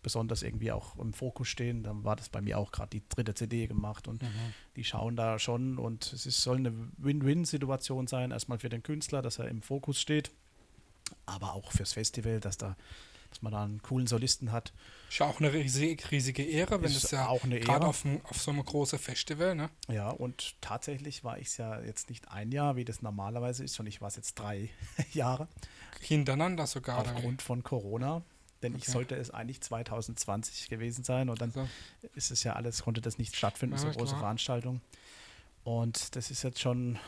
besonders 0.02 0.43
irgendwie 0.43 0.71
auch 0.71 0.97
im 0.99 1.12
Fokus 1.12 1.49
stehen. 1.49 1.83
Dann 1.83 2.05
war 2.05 2.14
das 2.17 2.28
bei 2.28 2.40
mir 2.40 2.57
auch 2.59 2.71
gerade 2.71 2.90
die 2.90 3.02
dritte 3.09 3.35
CD 3.35 3.67
gemacht 3.67 4.07
und 4.09 4.23
Mhm. 4.23 4.28
die 4.76 4.85
schauen 4.85 5.17
da 5.17 5.38
schon 5.38 5.76
und 5.78 6.12
es 6.12 6.25
ist, 6.25 6.40
soll 6.43 6.59
eine 6.59 6.73
Win-Win-Situation 6.99 8.07
sein. 8.07 8.31
Erstmal 8.31 8.59
für 8.59 8.69
den 8.69 8.83
Künstler, 8.83 9.23
dass 9.23 9.38
er 9.38 9.49
im 9.49 9.61
Fokus 9.61 10.00
steht, 10.00 10.31
aber 11.26 11.55
auch 11.55 11.73
fürs 11.73 11.95
Festival, 11.95 12.38
dass 12.40 12.57
da 12.59 12.76
dass 13.30 13.42
man 13.42 13.52
da 13.52 13.64
einen 13.64 13.82
coolen 13.82 14.06
Solisten 14.06 14.52
hat. 14.52 14.73
Ist 15.08 15.18
ja 15.18 15.26
auch 15.26 15.38
eine 15.40 15.52
riesige, 15.52 16.11
riesige 16.11 16.42
Ehre, 16.42 16.80
wenn 16.82 16.90
Ist 16.90 17.04
es 17.04 17.11
ja 17.11 17.28
auch 17.28 17.44
eine 17.44 17.61
gerade 17.61 17.87
auf, 17.87 18.04
ein- 18.04 18.20
auf 18.25 18.40
so 18.40 18.50
einem 18.50 18.64
großen 18.64 18.99
Festival, 18.99 19.54
ne? 19.54 19.70
Ja, 19.88 20.11
und 20.11 20.54
tatsächlich 20.61 21.25
war 21.25 21.38
ich 21.38 21.49
es 21.49 21.56
ja 21.56 21.80
jetzt 21.80 22.08
nicht 22.11 22.30
ein 22.30 22.52
Jahr, 22.52 22.76
wie 22.76 22.85
das 22.85 23.02
normalerweise 23.02 23.64
ist, 23.64 23.75
sondern 23.75 23.88
ich 23.90 24.00
war 24.00 24.08
es 24.08 24.16
jetzt 24.16 24.35
drei 24.38 24.70
Jahre. 25.12 25.49
Hintereinander 26.00 26.66
sogar. 26.66 26.99
aufgrund 26.99 27.42
von 27.42 27.62
Corona. 27.62 28.23
Denn 28.62 28.75
ich 28.75 28.82
Okay. 28.82 28.90
sollte 28.92 29.14
es 29.14 29.30
eigentlich 29.30 29.61
2020 29.61 30.68
gewesen 30.68 31.04
sein 31.04 31.28
und 31.30 31.40
dann 31.40 31.50
Also, 31.50 31.68
ist 32.14 32.30
es 32.32 32.42
ja 32.42 32.54
alles, 32.54 32.82
konnte 32.82 33.00
das 33.00 33.16
nicht 33.16 33.37
stattfinden, 33.37 33.76
Ja, 33.76 33.80
so 33.82 33.88
große 33.90 34.06
klar. 34.08 34.18
Veranstaltung. 34.20 34.80
Und 35.64 36.16
das 36.16 36.30
ist 36.30 36.42
jetzt 36.42 36.61
schon 36.61 36.99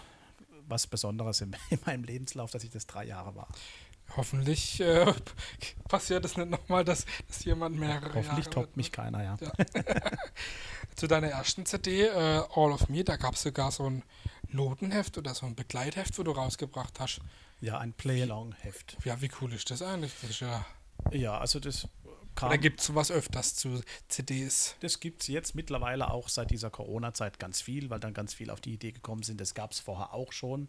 was 0.69 0.87
Besonderes 0.87 1.41
in, 1.41 1.57
in 1.71 1.79
meinem 1.87 2.05
Lebenslauf, 2.05 2.51
dass 2.53 2.63
ich 2.63 2.71
das 2.71 2.87
drei 2.87 3.05
Jahre 3.05 3.35
war. 3.35 3.49
Hoffentlich 4.17 4.81
äh, 4.81 5.13
passiert 5.89 6.25
es 6.25 6.37
nicht 6.37 6.51
nochmal, 6.51 6.85
dass, 6.85 7.07
dass 7.29 7.45
jemand 7.45 7.79
mehrere 7.79 8.15
Hoffentlich 8.15 8.47
Jahre 8.47 8.51
toppt 8.51 8.77
mich 8.77 8.93
keiner, 8.93 9.23
ja. 9.23 9.37
Ja. 9.41 9.53
Zu 10.97 11.07
deiner 11.07 11.29
ersten 11.29 11.67
CD, 11.67 12.07
äh, 12.07 12.43
All 12.55 12.73
of 12.73 12.89
Me, 12.89 13.05
da 13.05 13.17
gab 13.17 13.35
es 13.35 13.43
sogar 13.43 13.71
so 13.71 13.89
ein 13.89 14.03
Notenheft 14.49 15.17
oder 15.19 15.35
so 15.35 15.47
ein 15.47 15.55
Begleitheft, 15.55 16.19
wo 16.19 16.23
du 16.23 16.33
rausgebracht 16.33 17.01
hast. 17.01 17.21
Ja, 17.61 17.79
ein 17.79 17.93
Play-Along-Heft. 17.93 18.99
Ja, 19.05 19.21
wie 19.21 19.31
cool 19.41 19.53
ist 19.53 19.71
das 19.71 19.83
eigentlich? 19.83 20.13
Das 20.21 20.31
ist 20.31 20.41
ja 20.41 20.65
Ja, 21.13 21.39
also 21.39 21.61
das 21.61 21.89
kam. 22.35 22.49
Oder 22.49 22.59
gibt 22.59 22.81
es 22.81 22.87
sowas 22.87 23.11
öfters 23.11 23.55
zu 23.55 23.83
CDs? 24.09 24.77
Das 24.81 25.01
gibt 25.01 25.23
es 25.23 25.29
jetzt 25.29 25.55
mittlerweile 25.55 26.11
auch 26.11 26.29
seit 26.29 26.51
dieser 26.51 26.71
Corona-Zeit 26.71 27.39
ganz 27.39 27.61
viel, 27.61 27.91
weil 27.91 28.01
dann 28.01 28.15
ganz 28.15 28.35
viel 28.35 28.51
auf 28.51 28.61
die 28.61 28.73
Idee 28.73 28.93
gekommen 28.93 29.23
sind. 29.23 29.41
Das 29.41 29.55
gab 29.55 29.73
es 29.73 29.81
vorher 29.81 30.15
auch 30.15 30.33
schon. 30.33 30.69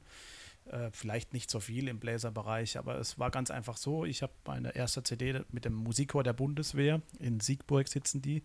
Äh, 0.65 0.89
vielleicht 0.91 1.33
nicht 1.33 1.49
so 1.49 1.59
viel 1.59 1.87
im 1.87 1.99
Bläserbereich, 1.99 2.77
aber 2.77 2.95
es 2.99 3.17
war 3.19 3.31
ganz 3.31 3.51
einfach 3.51 3.77
so. 3.77 4.05
Ich 4.05 4.21
habe 4.21 4.31
meine 4.45 4.75
erste 4.75 5.03
CD 5.03 5.41
mit 5.51 5.65
dem 5.65 5.73
Musikchor 5.73 6.23
der 6.23 6.33
Bundeswehr. 6.33 7.01
In 7.19 7.39
Siegburg 7.39 7.87
sitzen 7.87 8.21
die. 8.21 8.43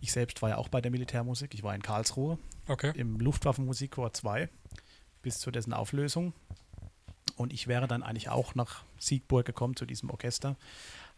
Ich 0.00 0.12
selbst 0.12 0.42
war 0.42 0.50
ja 0.50 0.56
auch 0.56 0.68
bei 0.68 0.80
der 0.80 0.90
Militärmusik. 0.90 1.54
Ich 1.54 1.62
war 1.62 1.74
in 1.74 1.82
Karlsruhe 1.82 2.38
Okay. 2.68 2.92
im 2.96 3.20
Luftwaffenmusikchor 3.20 4.12
2 4.12 4.48
bis 5.22 5.38
zu 5.38 5.50
dessen 5.50 5.72
Auflösung. 5.72 6.32
Und 7.36 7.52
ich 7.52 7.68
wäre 7.68 7.86
dann 7.86 8.02
eigentlich 8.02 8.28
auch 8.28 8.54
nach 8.54 8.84
Siegburg 8.98 9.46
gekommen 9.46 9.76
zu 9.76 9.86
diesem 9.86 10.10
Orchester. 10.10 10.56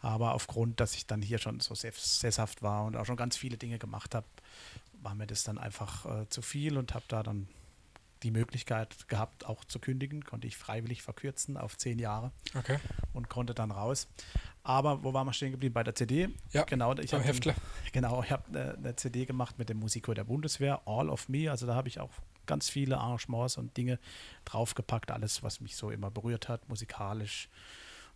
Aber 0.01 0.35
aufgrund, 0.35 0.79
dass 0.81 0.95
ich 0.95 1.07
dann 1.07 1.23
hier 1.23 1.39
schon 1.39 1.61
so 1.61 1.75
sess- 1.75 2.21
sesshaft 2.21 2.63
war 2.63 2.85
und 2.85 2.97
auch 2.97 3.07
schon 3.07 3.17
ganz 3.17 3.37
viele 3.37 3.57
Dinge 3.57 3.79
gemacht 3.79 4.15
habe, 4.15 4.27
war 5.01 5.15
mir 5.15 5.27
das 5.27 5.43
dann 5.45 5.59
einfach 5.59 6.07
äh, 6.23 6.29
zu 6.29 6.43
viel 6.43 6.77
und 6.77 6.95
habe 6.95 7.05
da 7.09 7.23
dann 7.23 7.49
die 8.23 8.31
Möglichkeit 8.31 9.09
gehabt, 9.09 9.47
auch 9.47 9.65
zu 9.65 9.79
kündigen. 9.79 10.25
Konnte 10.25 10.47
ich 10.47 10.57
freiwillig 10.57 11.03
verkürzen 11.03 11.57
auf 11.57 11.77
zehn 11.77 11.99
Jahre 11.99 12.33
Okay. 12.57 12.79
und 13.13 13.29
konnte 13.29 13.55
dann 13.55 13.71
raus. 13.71 14.09
Aber 14.65 15.03
wo 15.03 15.13
waren 15.13 15.27
wir 15.27 15.33
stehen 15.33 15.51
geblieben? 15.53 15.73
Bei 15.75 15.83
der 15.83 15.95
CD. 15.95 16.29
Ja, 16.53 16.63
genau. 16.65 16.95
Ich 16.99 17.11
beim 17.11 17.21
hab 17.21 17.27
Heftle. 17.29 17.55
Genau, 17.93 18.23
ich 18.23 18.31
habe 18.31 18.45
eine, 18.49 18.75
eine 18.75 18.97
CD 18.97 19.27
gemacht 19.27 19.59
mit 19.59 19.69
dem 19.69 19.79
Musiker 19.79 20.15
der 20.15 20.25
Bundeswehr, 20.25 20.81
All 20.87 21.11
of 21.11 21.29
Me. 21.29 21.51
Also 21.51 21.67
da 21.67 21.75
habe 21.75 21.89
ich 21.89 22.01
auch 22.01 22.11
ganz 22.47 22.71
viele 22.71 22.99
Arrangements 22.99 23.57
und 23.57 23.77
Dinge 23.77 23.99
draufgepackt, 24.45 25.11
alles, 25.11 25.43
was 25.43 25.61
mich 25.61 25.77
so 25.77 25.91
immer 25.91 26.11
berührt 26.11 26.49
hat, 26.49 26.69
musikalisch. 26.69 27.49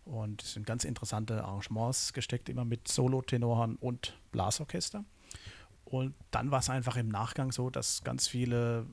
Und 0.05 0.41
es 0.41 0.53
sind 0.53 0.65
ganz 0.65 0.85
interessante 0.85 1.43
Arrangements 1.43 2.13
gesteckt, 2.13 2.47
immer 2.47 2.63
mit 2.65 2.87
Solo-Tenoren 2.87 3.75
und 3.75 4.17
Blasorchester. 4.31 5.03
Und 5.83 6.15
dann 6.31 6.49
war 6.51 6.59
es 6.59 6.69
einfach 6.69 6.95
im 6.97 7.09
Nachgang 7.09 7.51
so, 7.51 7.69
dass 7.69 8.03
ganz 8.03 8.27
viele 8.27 8.85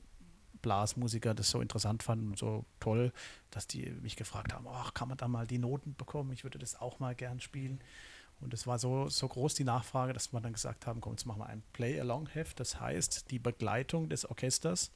Blasmusiker 0.65 1.35
das 1.35 1.49
so 1.51 1.61
interessant 1.61 2.01
fanden 2.01 2.29
und 2.29 2.39
so 2.39 2.65
toll, 2.79 3.13
dass 3.51 3.67
die 3.67 3.85
mich 4.01 4.15
gefragt 4.15 4.51
haben, 4.51 4.65
ach, 4.67 4.95
kann 4.95 5.07
man 5.09 5.17
da 5.17 5.27
mal 5.27 5.45
die 5.45 5.59
Noten 5.59 5.93
bekommen? 5.95 6.31
Ich 6.33 6.43
würde 6.43 6.57
das 6.57 6.75
auch 6.81 6.97
mal 6.99 7.13
gern 7.13 7.39
spielen. 7.39 7.79
Und 8.41 8.51
es 8.53 8.65
war 8.65 8.79
so, 8.79 9.07
so 9.07 9.27
groß 9.27 9.53
die 9.53 9.63
Nachfrage, 9.63 10.11
dass 10.11 10.33
wir 10.33 10.41
dann 10.41 10.53
gesagt 10.53 10.87
haben, 10.87 10.99
komm, 11.01 11.13
jetzt 11.13 11.25
machen 11.25 11.39
wir 11.41 11.45
ein 11.45 11.61
Play-Along-Heft. 11.73 12.59
Das 12.59 12.79
heißt, 12.81 13.29
die 13.29 13.37
Begleitung 13.39 14.09
des 14.09 14.25
Orchesters 14.25 14.91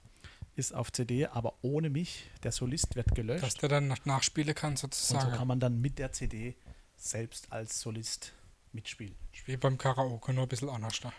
ist 0.55 0.73
auf 0.73 0.91
CD, 0.91 1.27
aber 1.27 1.53
ohne 1.61 1.89
mich. 1.89 2.29
Der 2.43 2.51
Solist 2.51 2.95
wird 2.95 3.13
gelöscht. 3.15 3.43
Dass 3.43 3.53
der 3.53 3.69
dann 3.69 3.87
nach- 3.87 4.03
nachspielen 4.05 4.55
kann, 4.55 4.71
und 4.71 4.77
so 4.79 4.87
sozusagen. 4.87 5.31
kann 5.37 5.47
man 5.47 5.59
dann 5.59 5.79
mit 5.79 5.99
der 5.99 6.11
CD 6.11 6.55
selbst 6.97 7.51
als 7.53 7.79
Solist 7.79 8.33
mitspielen. 8.73 9.15
Wie 9.45 9.55
beim 9.55 9.77
Karaoke, 9.77 10.33
nur 10.33 10.43
ein 10.43 10.49
bisschen 10.49 10.69
anders. 10.69 11.01
Ne? 11.03 11.13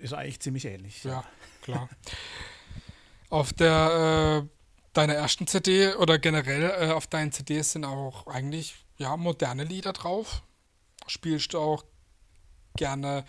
Ist 0.00 0.12
eigentlich 0.12 0.40
ziemlich 0.40 0.64
ähnlich. 0.66 1.02
Ja, 1.04 1.24
klar. 1.62 1.88
auf 3.30 3.52
der 3.52 4.44
äh, 4.44 4.48
deiner 4.92 5.14
ersten 5.14 5.46
CD 5.46 5.94
oder 5.94 6.18
generell 6.18 6.88
äh, 6.88 6.92
auf 6.92 7.06
deinen 7.06 7.32
CDs 7.32 7.72
sind 7.72 7.84
auch 7.84 8.26
eigentlich 8.26 8.74
ja 8.96 9.16
moderne 9.16 9.64
Lieder 9.64 9.92
drauf. 9.92 10.42
Spielst 11.06 11.52
du 11.54 11.58
auch 11.58 11.84
gerne 12.76 13.24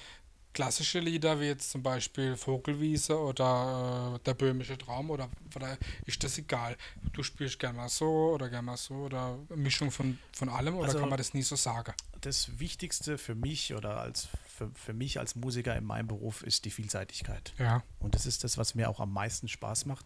klassische 0.54 1.00
Lieder 1.00 1.40
wie 1.40 1.46
jetzt 1.46 1.70
zum 1.72 1.84
Beispiel 1.84 2.36
Vogelwiese 2.36 3.18
oder 3.20 4.16
äh, 4.16 4.20
der 4.26 4.34
böhmische 4.34 4.78
Traum 4.78 5.10
oder, 5.12 5.30
oder 5.56 5.78
ist 6.06 6.24
das 6.24 6.38
egal? 6.38 6.76
Du 7.14 7.22
spielst 7.24 7.60
gerne 7.60 7.78
mal 7.78 7.90
so 7.90 8.32
oder 8.34 8.50
gerne 8.50 8.64
mal 8.66 8.78
so 8.78 8.96
oder 8.96 9.38
Mischung 9.56 9.92
von, 9.92 10.18
von 10.34 10.50
allem 10.50 10.76
oder 10.76 10.88
Also- 10.88 11.00
kann 11.00 11.10
man 11.10 11.18
das 11.18 11.34
nie 11.34 11.44
so 11.44 11.56
sagen? 11.56 11.94
Das 12.22 12.60
Wichtigste 12.60 13.18
für 13.18 13.36
mich 13.36 13.74
oder 13.74 14.02
als 14.02 14.28
für, 14.60 14.72
für 14.74 14.94
mich 14.94 15.20
als 15.20 15.36
Musiker 15.36 15.76
in 15.76 15.86
meinem 15.86 16.08
Beruf 16.08 16.44
ist 16.44 16.66
die 16.66 16.72
Vielseitigkeit. 16.72 17.54
Ja, 17.58 17.82
Und 18.00 18.14
das 18.14 18.26
ist 18.26 18.44
das, 18.44 18.58
was 18.58 18.76
mir 18.76 18.90
auch 18.90 19.00
am 19.00 19.14
meisten 19.14 19.48
Spaß 19.48 19.86
macht. 19.86 20.06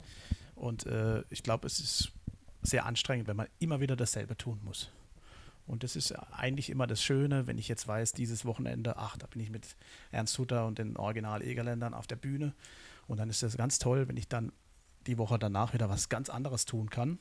Und 0.54 0.86
äh, 0.86 1.24
ich 1.30 1.42
glaube, 1.42 1.66
es 1.66 1.80
ist 1.80 2.12
sehr 2.62 2.86
anstrengend, 2.86 3.28
wenn 3.28 3.36
man 3.36 3.48
immer 3.60 3.80
wieder 3.80 3.96
dasselbe 3.96 4.38
tun 4.38 4.62
muss. 4.64 4.92
Und 5.66 5.84
das 5.84 5.96
ist 5.96 6.12
eigentlich 6.12 6.70
immer 6.70 6.88
das 6.88 7.02
Schöne, 7.02 7.48
wenn 7.48 7.58
ich 7.58 7.68
jetzt 7.68 7.88
weiß, 7.88 8.12
dieses 8.14 8.46
Wochenende, 8.46 8.98
ach, 8.98 9.18
da 9.18 9.28
bin 9.28 9.42
ich 9.42 9.50
mit 9.50 9.76
Ernst 10.12 10.38
Hutter 10.38 10.68
und 10.68 10.78
den 10.78 10.98
Original-Egerländern 10.98 11.94
auf 11.94 12.06
der 12.06 12.18
Bühne. 12.18 12.54
Und 13.08 13.18
dann 13.18 13.30
ist 13.30 13.42
das 13.42 13.58
ganz 13.58 13.80
toll, 13.80 14.08
wenn 14.08 14.18
ich 14.18 14.28
dann 14.28 14.52
die 15.08 15.18
Woche 15.18 15.40
danach 15.40 15.74
wieder 15.74 15.90
was 15.90 16.10
ganz 16.10 16.30
anderes 16.30 16.66
tun 16.66 16.90
kann. 16.90 17.18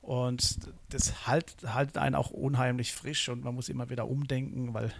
Und 0.00 0.58
das 0.90 1.26
halt, 1.26 1.56
haltet 1.64 1.98
einen 1.98 2.14
auch 2.14 2.30
unheimlich 2.30 2.92
frisch 2.92 3.28
und 3.28 3.42
man 3.42 3.54
muss 3.54 3.68
immer 3.68 3.90
wieder 3.90 4.06
umdenken, 4.06 4.72
weil 4.72 4.92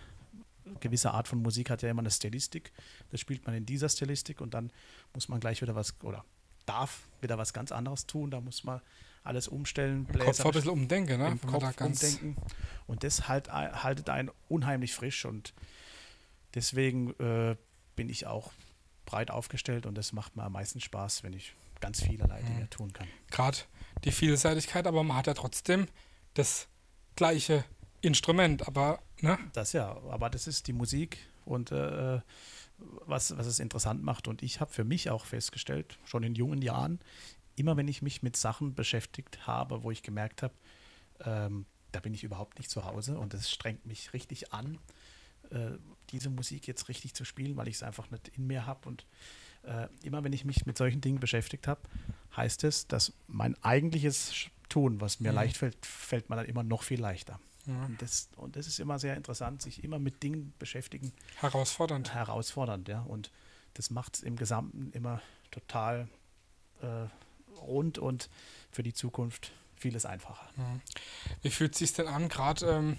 gewisse 0.80 1.12
Art 1.12 1.28
von 1.28 1.40
Musik 1.42 1.70
hat 1.70 1.82
ja 1.82 1.90
immer 1.90 2.02
eine 2.02 2.10
Stilistik. 2.10 2.72
Das 3.10 3.20
spielt 3.20 3.46
man 3.46 3.54
in 3.54 3.66
dieser 3.66 3.88
Stilistik 3.88 4.40
und 4.40 4.54
dann 4.54 4.72
muss 5.14 5.28
man 5.28 5.40
gleich 5.40 5.62
wieder 5.62 5.74
was 5.74 5.94
oder 6.02 6.24
darf 6.66 7.08
wieder 7.20 7.38
was 7.38 7.52
ganz 7.52 7.72
anderes 7.72 8.06
tun. 8.06 8.30
Da 8.30 8.40
muss 8.40 8.64
man 8.64 8.80
alles 9.24 9.48
umstellen, 9.48 10.06
im 10.12 10.18
Kopf 10.20 10.44
ein 10.44 10.52
bisschen 10.52 10.70
umdenken, 10.70 11.18
ne? 11.18 11.28
im 11.28 11.40
Kopf 11.40 11.80
umdenken. 11.80 12.36
Und 12.86 13.02
das 13.02 13.26
halt, 13.28 13.50
haltet 13.52 14.08
einen 14.08 14.30
unheimlich 14.48 14.94
frisch 14.94 15.24
und 15.24 15.52
deswegen 16.54 17.10
äh, 17.20 17.56
bin 17.96 18.08
ich 18.08 18.26
auch 18.26 18.52
breit 19.04 19.30
aufgestellt 19.30 19.86
und 19.86 19.96
das 19.96 20.12
macht 20.12 20.36
mir 20.36 20.44
am 20.44 20.52
meisten 20.52 20.80
Spaß, 20.80 21.22
wenn 21.22 21.32
ich 21.32 21.54
ganz 21.80 22.02
vielerlei 22.02 22.42
Mhm. 22.42 22.46
Dinge 22.46 22.70
tun 22.70 22.92
kann. 22.92 23.06
gerade 23.30 23.58
die 24.04 24.10
Vielseitigkeit, 24.12 24.86
aber 24.86 25.02
man 25.02 25.16
hat 25.16 25.26
ja 25.26 25.34
trotzdem 25.34 25.86
das 26.34 26.68
gleiche 27.16 27.64
Instrument, 28.00 28.66
aber 28.68 29.00
ne? 29.20 29.38
Das 29.52 29.72
ja, 29.72 29.96
aber 30.10 30.30
das 30.30 30.46
ist 30.46 30.66
die 30.66 30.72
Musik 30.72 31.18
und 31.44 31.72
äh, 31.72 32.20
was, 33.06 33.36
was 33.36 33.46
es 33.46 33.58
interessant 33.58 34.02
macht. 34.02 34.28
Und 34.28 34.42
ich 34.42 34.60
habe 34.60 34.72
für 34.72 34.84
mich 34.84 35.10
auch 35.10 35.24
festgestellt, 35.24 35.98
schon 36.04 36.22
in 36.22 36.34
jungen 36.34 36.60
Jahren, 36.62 37.00
immer 37.56 37.76
wenn 37.76 37.88
ich 37.88 38.02
mich 38.02 38.22
mit 38.22 38.36
Sachen 38.36 38.74
beschäftigt 38.74 39.46
habe, 39.46 39.82
wo 39.82 39.90
ich 39.90 40.02
gemerkt 40.02 40.42
habe, 40.42 40.54
ähm, 41.24 41.64
da 41.92 42.00
bin 42.00 42.12
ich 42.12 42.24
überhaupt 42.24 42.58
nicht 42.58 42.70
zu 42.70 42.84
Hause 42.84 43.18
und 43.18 43.32
es 43.32 43.50
strengt 43.50 43.86
mich 43.86 44.12
richtig 44.12 44.52
an, 44.52 44.78
äh, 45.50 45.70
diese 46.10 46.28
Musik 46.28 46.66
jetzt 46.66 46.88
richtig 46.88 47.14
zu 47.14 47.24
spielen, 47.24 47.56
weil 47.56 47.68
ich 47.68 47.76
es 47.76 47.82
einfach 47.82 48.10
nicht 48.10 48.28
in 48.36 48.46
mir 48.46 48.66
habe. 48.66 48.86
Und 48.88 49.06
äh, 49.62 49.88
immer 50.02 50.22
wenn 50.22 50.32
ich 50.34 50.44
mich 50.44 50.66
mit 50.66 50.76
solchen 50.76 51.00
Dingen 51.00 51.18
beschäftigt 51.20 51.66
habe, 51.66 51.80
heißt 52.36 52.64
es, 52.64 52.86
dass 52.86 53.14
mein 53.26 53.56
eigentliches 53.62 54.32
Tun, 54.68 55.00
was 55.00 55.20
mir 55.20 55.30
Mhm. 55.30 55.36
leicht 55.36 55.56
fällt, 55.56 55.86
fällt 55.86 56.28
mir 56.28 56.36
dann 56.36 56.46
immer 56.46 56.62
noch 56.64 56.82
viel 56.82 57.00
leichter. 57.00 57.40
Ja, 57.66 57.84
Und 57.86 58.00
das, 58.00 58.28
und 58.36 58.56
das 58.56 58.66
ist 58.66 58.78
immer 58.78 58.98
sehr 58.98 59.16
interessant, 59.16 59.62
sich 59.62 59.82
immer 59.82 59.98
mit 59.98 60.22
Dingen 60.22 60.54
beschäftigen, 60.58 61.12
herausfordernd. 61.36 62.14
herausfordernd, 62.14 62.88
ja. 62.88 63.00
Und 63.02 63.30
das 63.74 63.90
macht 63.90 64.16
es 64.16 64.22
im 64.22 64.36
Gesamten 64.36 64.90
immer 64.92 65.20
total 65.50 66.08
äh, 66.80 67.06
rund 67.60 67.98
und 67.98 68.28
für 68.70 68.82
die 68.82 68.94
Zukunft 68.94 69.52
vieles 69.74 70.06
einfacher. 70.06 70.48
Mhm. 70.56 70.80
Wie 71.42 71.50
fühlt 71.50 71.72
es 71.72 71.78
sich 71.78 71.92
denn 71.92 72.08
an, 72.08 72.28
gerade 72.28 72.66
ähm, 72.66 72.96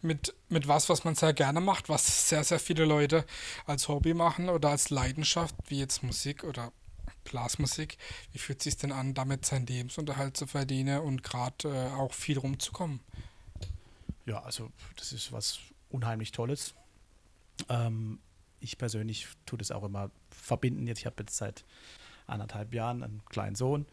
mit, 0.00 0.34
mit 0.48 0.68
was, 0.68 0.88
was 0.88 1.04
man 1.04 1.14
sehr 1.14 1.32
gerne 1.32 1.60
macht, 1.60 1.88
was 1.88 2.28
sehr, 2.28 2.44
sehr 2.44 2.60
viele 2.60 2.84
Leute 2.84 3.24
als 3.66 3.88
Hobby 3.88 4.14
machen 4.14 4.48
oder 4.48 4.70
als 4.70 4.90
Leidenschaft, 4.90 5.54
wie 5.68 5.78
jetzt 5.78 6.02
Musik 6.02 6.44
oder 6.44 6.72
Blasmusik. 7.24 7.98
Wie 8.32 8.38
fühlt 8.38 8.58
es 8.58 8.64
sich 8.64 8.76
denn 8.76 8.92
an, 8.92 9.14
damit 9.14 9.44
seinen 9.44 9.66
Lebensunterhalt 9.66 10.36
zu 10.36 10.46
verdienen 10.46 11.00
und 11.00 11.22
gerade 11.22 11.68
äh, 11.68 11.94
auch 11.94 12.12
viel 12.12 12.38
rumzukommen? 12.38 13.00
Ja, 14.28 14.42
also 14.42 14.70
das 14.96 15.12
ist 15.12 15.32
was 15.32 15.58
unheimlich 15.88 16.32
Tolles. 16.32 16.74
Ähm, 17.68 18.20
ich 18.60 18.76
persönlich 18.78 19.26
tue 19.46 19.58
das 19.58 19.70
auch 19.70 19.84
immer 19.84 20.10
verbinden. 20.30 20.86
Jetzt, 20.86 20.98
ich 21.00 21.06
habe 21.06 21.16
jetzt 21.20 21.36
seit 21.36 21.64
anderthalb 22.26 22.74
Jahren 22.74 23.02
einen 23.02 23.24
kleinen 23.24 23.56
Sohn 23.56 23.86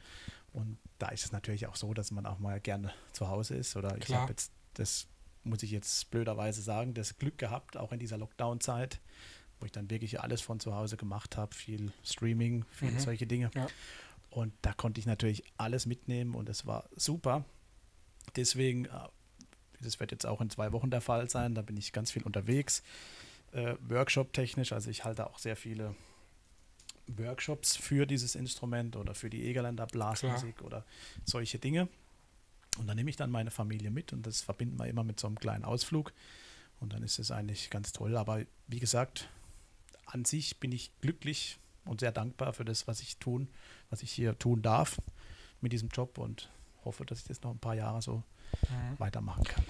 und 0.51 0.77
da 0.99 1.09
ist 1.09 1.23
es 1.25 1.31
natürlich 1.31 1.67
auch 1.67 1.75
so, 1.75 1.93
dass 1.93 2.11
man 2.11 2.25
auch 2.25 2.39
mal 2.39 2.59
gerne 2.59 2.93
zu 3.13 3.27
Hause 3.29 3.55
ist. 3.55 3.75
Oder 3.75 3.97
ich 3.97 4.05
Klar. 4.05 4.21
habe 4.21 4.31
jetzt, 4.31 4.51
das 4.73 5.07
muss 5.43 5.63
ich 5.63 5.71
jetzt 5.71 6.09
blöderweise 6.11 6.61
sagen, 6.61 6.93
das 6.93 7.17
Glück 7.17 7.37
gehabt, 7.37 7.77
auch 7.77 7.91
in 7.91 7.99
dieser 7.99 8.17
Lockdown-Zeit, 8.17 8.99
wo 9.59 9.65
ich 9.65 9.71
dann 9.71 9.89
wirklich 9.89 10.19
alles 10.19 10.41
von 10.41 10.59
zu 10.59 10.75
Hause 10.75 10.97
gemacht 10.97 11.37
habe, 11.37 11.55
viel 11.55 11.93
Streaming, 12.03 12.65
viel 12.71 12.91
Mhm. 12.91 12.99
solche 12.99 13.27
Dinge. 13.27 13.51
Ja. 13.55 13.67
Und 14.31 14.53
da 14.63 14.73
konnte 14.73 14.99
ich 14.99 15.05
natürlich 15.05 15.43
alles 15.57 15.85
mitnehmen 15.85 16.35
und 16.35 16.49
es 16.49 16.65
war 16.65 16.89
super. 16.95 17.45
Deswegen, 18.35 18.85
äh, 18.85 18.89
das 19.81 19.99
wird 19.99 20.11
jetzt 20.11 20.25
auch 20.25 20.41
in 20.41 20.49
zwei 20.49 20.71
Wochen 20.71 20.89
der 20.89 21.01
Fall 21.01 21.29
sein, 21.29 21.55
da 21.55 21.61
bin 21.61 21.77
ich 21.77 21.93
ganz 21.93 22.11
viel 22.11 22.23
unterwegs, 22.23 22.83
äh, 23.51 23.75
Workshop-technisch, 23.87 24.71
also 24.71 24.89
ich 24.89 25.03
halte 25.03 25.27
auch 25.27 25.39
sehr 25.39 25.55
viele 25.55 25.95
Workshops 27.07 27.75
für 27.75 28.05
dieses 28.05 28.35
Instrument 28.35 28.95
oder 28.95 29.15
für 29.15 29.29
die 29.29 29.45
Egerländer 29.45 29.85
Blasmusik 29.87 30.61
oder 30.61 30.85
solche 31.23 31.59
Dinge. 31.59 31.87
Und 32.77 32.87
dann 32.87 32.97
nehme 32.97 33.09
ich 33.09 33.15
dann 33.15 33.31
meine 33.31 33.51
Familie 33.51 33.91
mit 33.91 34.11
und 34.11 34.25
das 34.25 34.41
verbinden 34.41 34.77
wir 34.77 34.87
immer 34.87 35.03
mit 35.03 35.19
so 35.19 35.27
einem 35.27 35.39
kleinen 35.39 35.63
Ausflug. 35.63 36.13
Und 36.79 36.93
dann 36.93 37.03
ist 37.03 37.19
es 37.19 37.31
eigentlich 37.31 37.69
ganz 37.69 37.93
toll. 37.93 38.17
Aber 38.17 38.41
wie 38.67 38.79
gesagt, 38.79 39.29
an 40.05 40.25
sich 40.25 40.59
bin 40.59 40.71
ich 40.71 40.91
glücklich 40.99 41.57
und 41.85 42.01
sehr 42.01 42.11
dankbar 42.11 42.53
für 42.53 42.65
das, 42.65 42.87
was 42.87 43.01
ich 43.01 43.17
tun, 43.17 43.47
was 43.89 44.03
ich 44.03 44.11
hier 44.11 44.37
tun 44.37 44.61
darf 44.61 44.99
mit 45.61 45.71
diesem 45.71 45.89
Job 45.89 46.17
und 46.17 46.51
hoffe, 46.83 47.05
dass 47.05 47.19
ich 47.19 47.25
das 47.25 47.41
noch 47.41 47.51
ein 47.51 47.59
paar 47.59 47.75
Jahre 47.75 48.01
so 48.01 48.23
Mhm. 48.69 48.99
weitermachen 48.99 49.43
kann. 49.43 49.63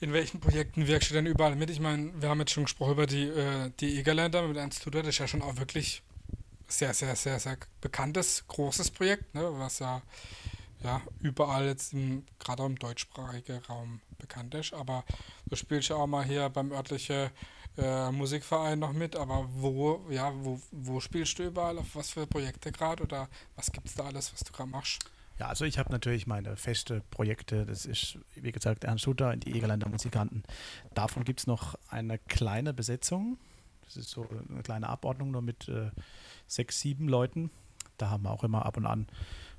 In 0.00 0.12
welchen 0.12 0.40
Projekten 0.40 0.86
wirkst 0.86 1.10
du 1.10 1.14
denn 1.14 1.26
überall 1.26 1.54
mit? 1.54 1.70
Ich 1.70 1.78
meine, 1.78 2.10
wir 2.20 2.28
haben 2.28 2.40
jetzt 2.40 2.50
schon 2.52 2.64
gesprochen 2.64 2.92
über 2.92 3.06
die, 3.06 3.28
äh, 3.28 3.70
die 3.78 3.98
Egerländer 3.98 4.46
mit 4.48 4.56
Ernst 4.56 4.82
Tudor. 4.82 5.02
Das 5.02 5.10
ist 5.10 5.18
ja 5.18 5.28
schon 5.28 5.42
auch 5.42 5.56
wirklich 5.58 6.02
sehr, 6.66 6.94
sehr, 6.94 7.14
sehr, 7.14 7.38
sehr 7.38 7.56
bekanntes, 7.80 8.44
großes 8.48 8.90
Projekt, 8.90 9.34
ne? 9.34 9.48
was 9.58 9.78
ja, 9.78 10.02
ja 10.82 11.02
überall 11.20 11.66
jetzt 11.66 11.94
gerade 12.38 12.64
im 12.64 12.78
deutschsprachigen 12.78 13.58
Raum 13.68 14.00
bekannt 14.18 14.54
ist. 14.54 14.72
Aber 14.72 15.04
du 15.48 15.56
spielst 15.56 15.90
ja 15.90 15.96
auch 15.96 16.06
mal 16.06 16.24
hier 16.24 16.48
beim 16.48 16.72
örtlichen 16.72 17.30
äh, 17.78 18.10
Musikverein 18.10 18.78
noch 18.78 18.92
mit. 18.92 19.14
Aber 19.14 19.46
wo, 19.52 20.00
ja, 20.10 20.32
wo, 20.34 20.60
wo 20.70 21.00
spielst 21.00 21.38
du 21.38 21.44
überall? 21.44 21.78
Auf 21.78 21.94
was 21.94 22.10
für 22.10 22.26
Projekte 22.26 22.72
gerade? 22.72 23.02
Oder 23.02 23.28
was 23.54 23.70
gibt 23.70 23.86
es 23.86 23.94
da 23.94 24.04
alles, 24.04 24.32
was 24.32 24.40
du 24.40 24.52
gerade 24.52 24.70
machst? 24.70 25.04
Ja, 25.42 25.48
also 25.48 25.64
ich 25.64 25.76
habe 25.76 25.90
natürlich 25.90 26.28
meine 26.28 26.56
feste 26.56 27.02
Projekte. 27.10 27.66
Das 27.66 27.84
ist, 27.84 28.16
wie 28.36 28.52
gesagt, 28.52 28.84
Ernst 28.84 29.02
Schutter 29.02 29.32
in 29.32 29.40
die 29.40 29.56
Egerländer 29.56 29.88
Musikanten. 29.88 30.44
Davon 30.94 31.24
gibt 31.24 31.40
es 31.40 31.48
noch 31.48 31.74
eine 31.88 32.18
kleine 32.18 32.72
Besetzung. 32.72 33.38
Das 33.84 33.96
ist 33.96 34.10
so 34.10 34.24
eine 34.48 34.62
kleine 34.62 34.88
Abordnung, 34.88 35.32
nur 35.32 35.42
mit 35.42 35.68
äh, 35.68 35.90
sechs, 36.46 36.78
sieben 36.78 37.08
Leuten. 37.08 37.50
Da 37.98 38.08
haben 38.08 38.22
wir 38.22 38.30
auch 38.30 38.44
immer 38.44 38.64
ab 38.64 38.76
und 38.76 38.86
an 38.86 39.08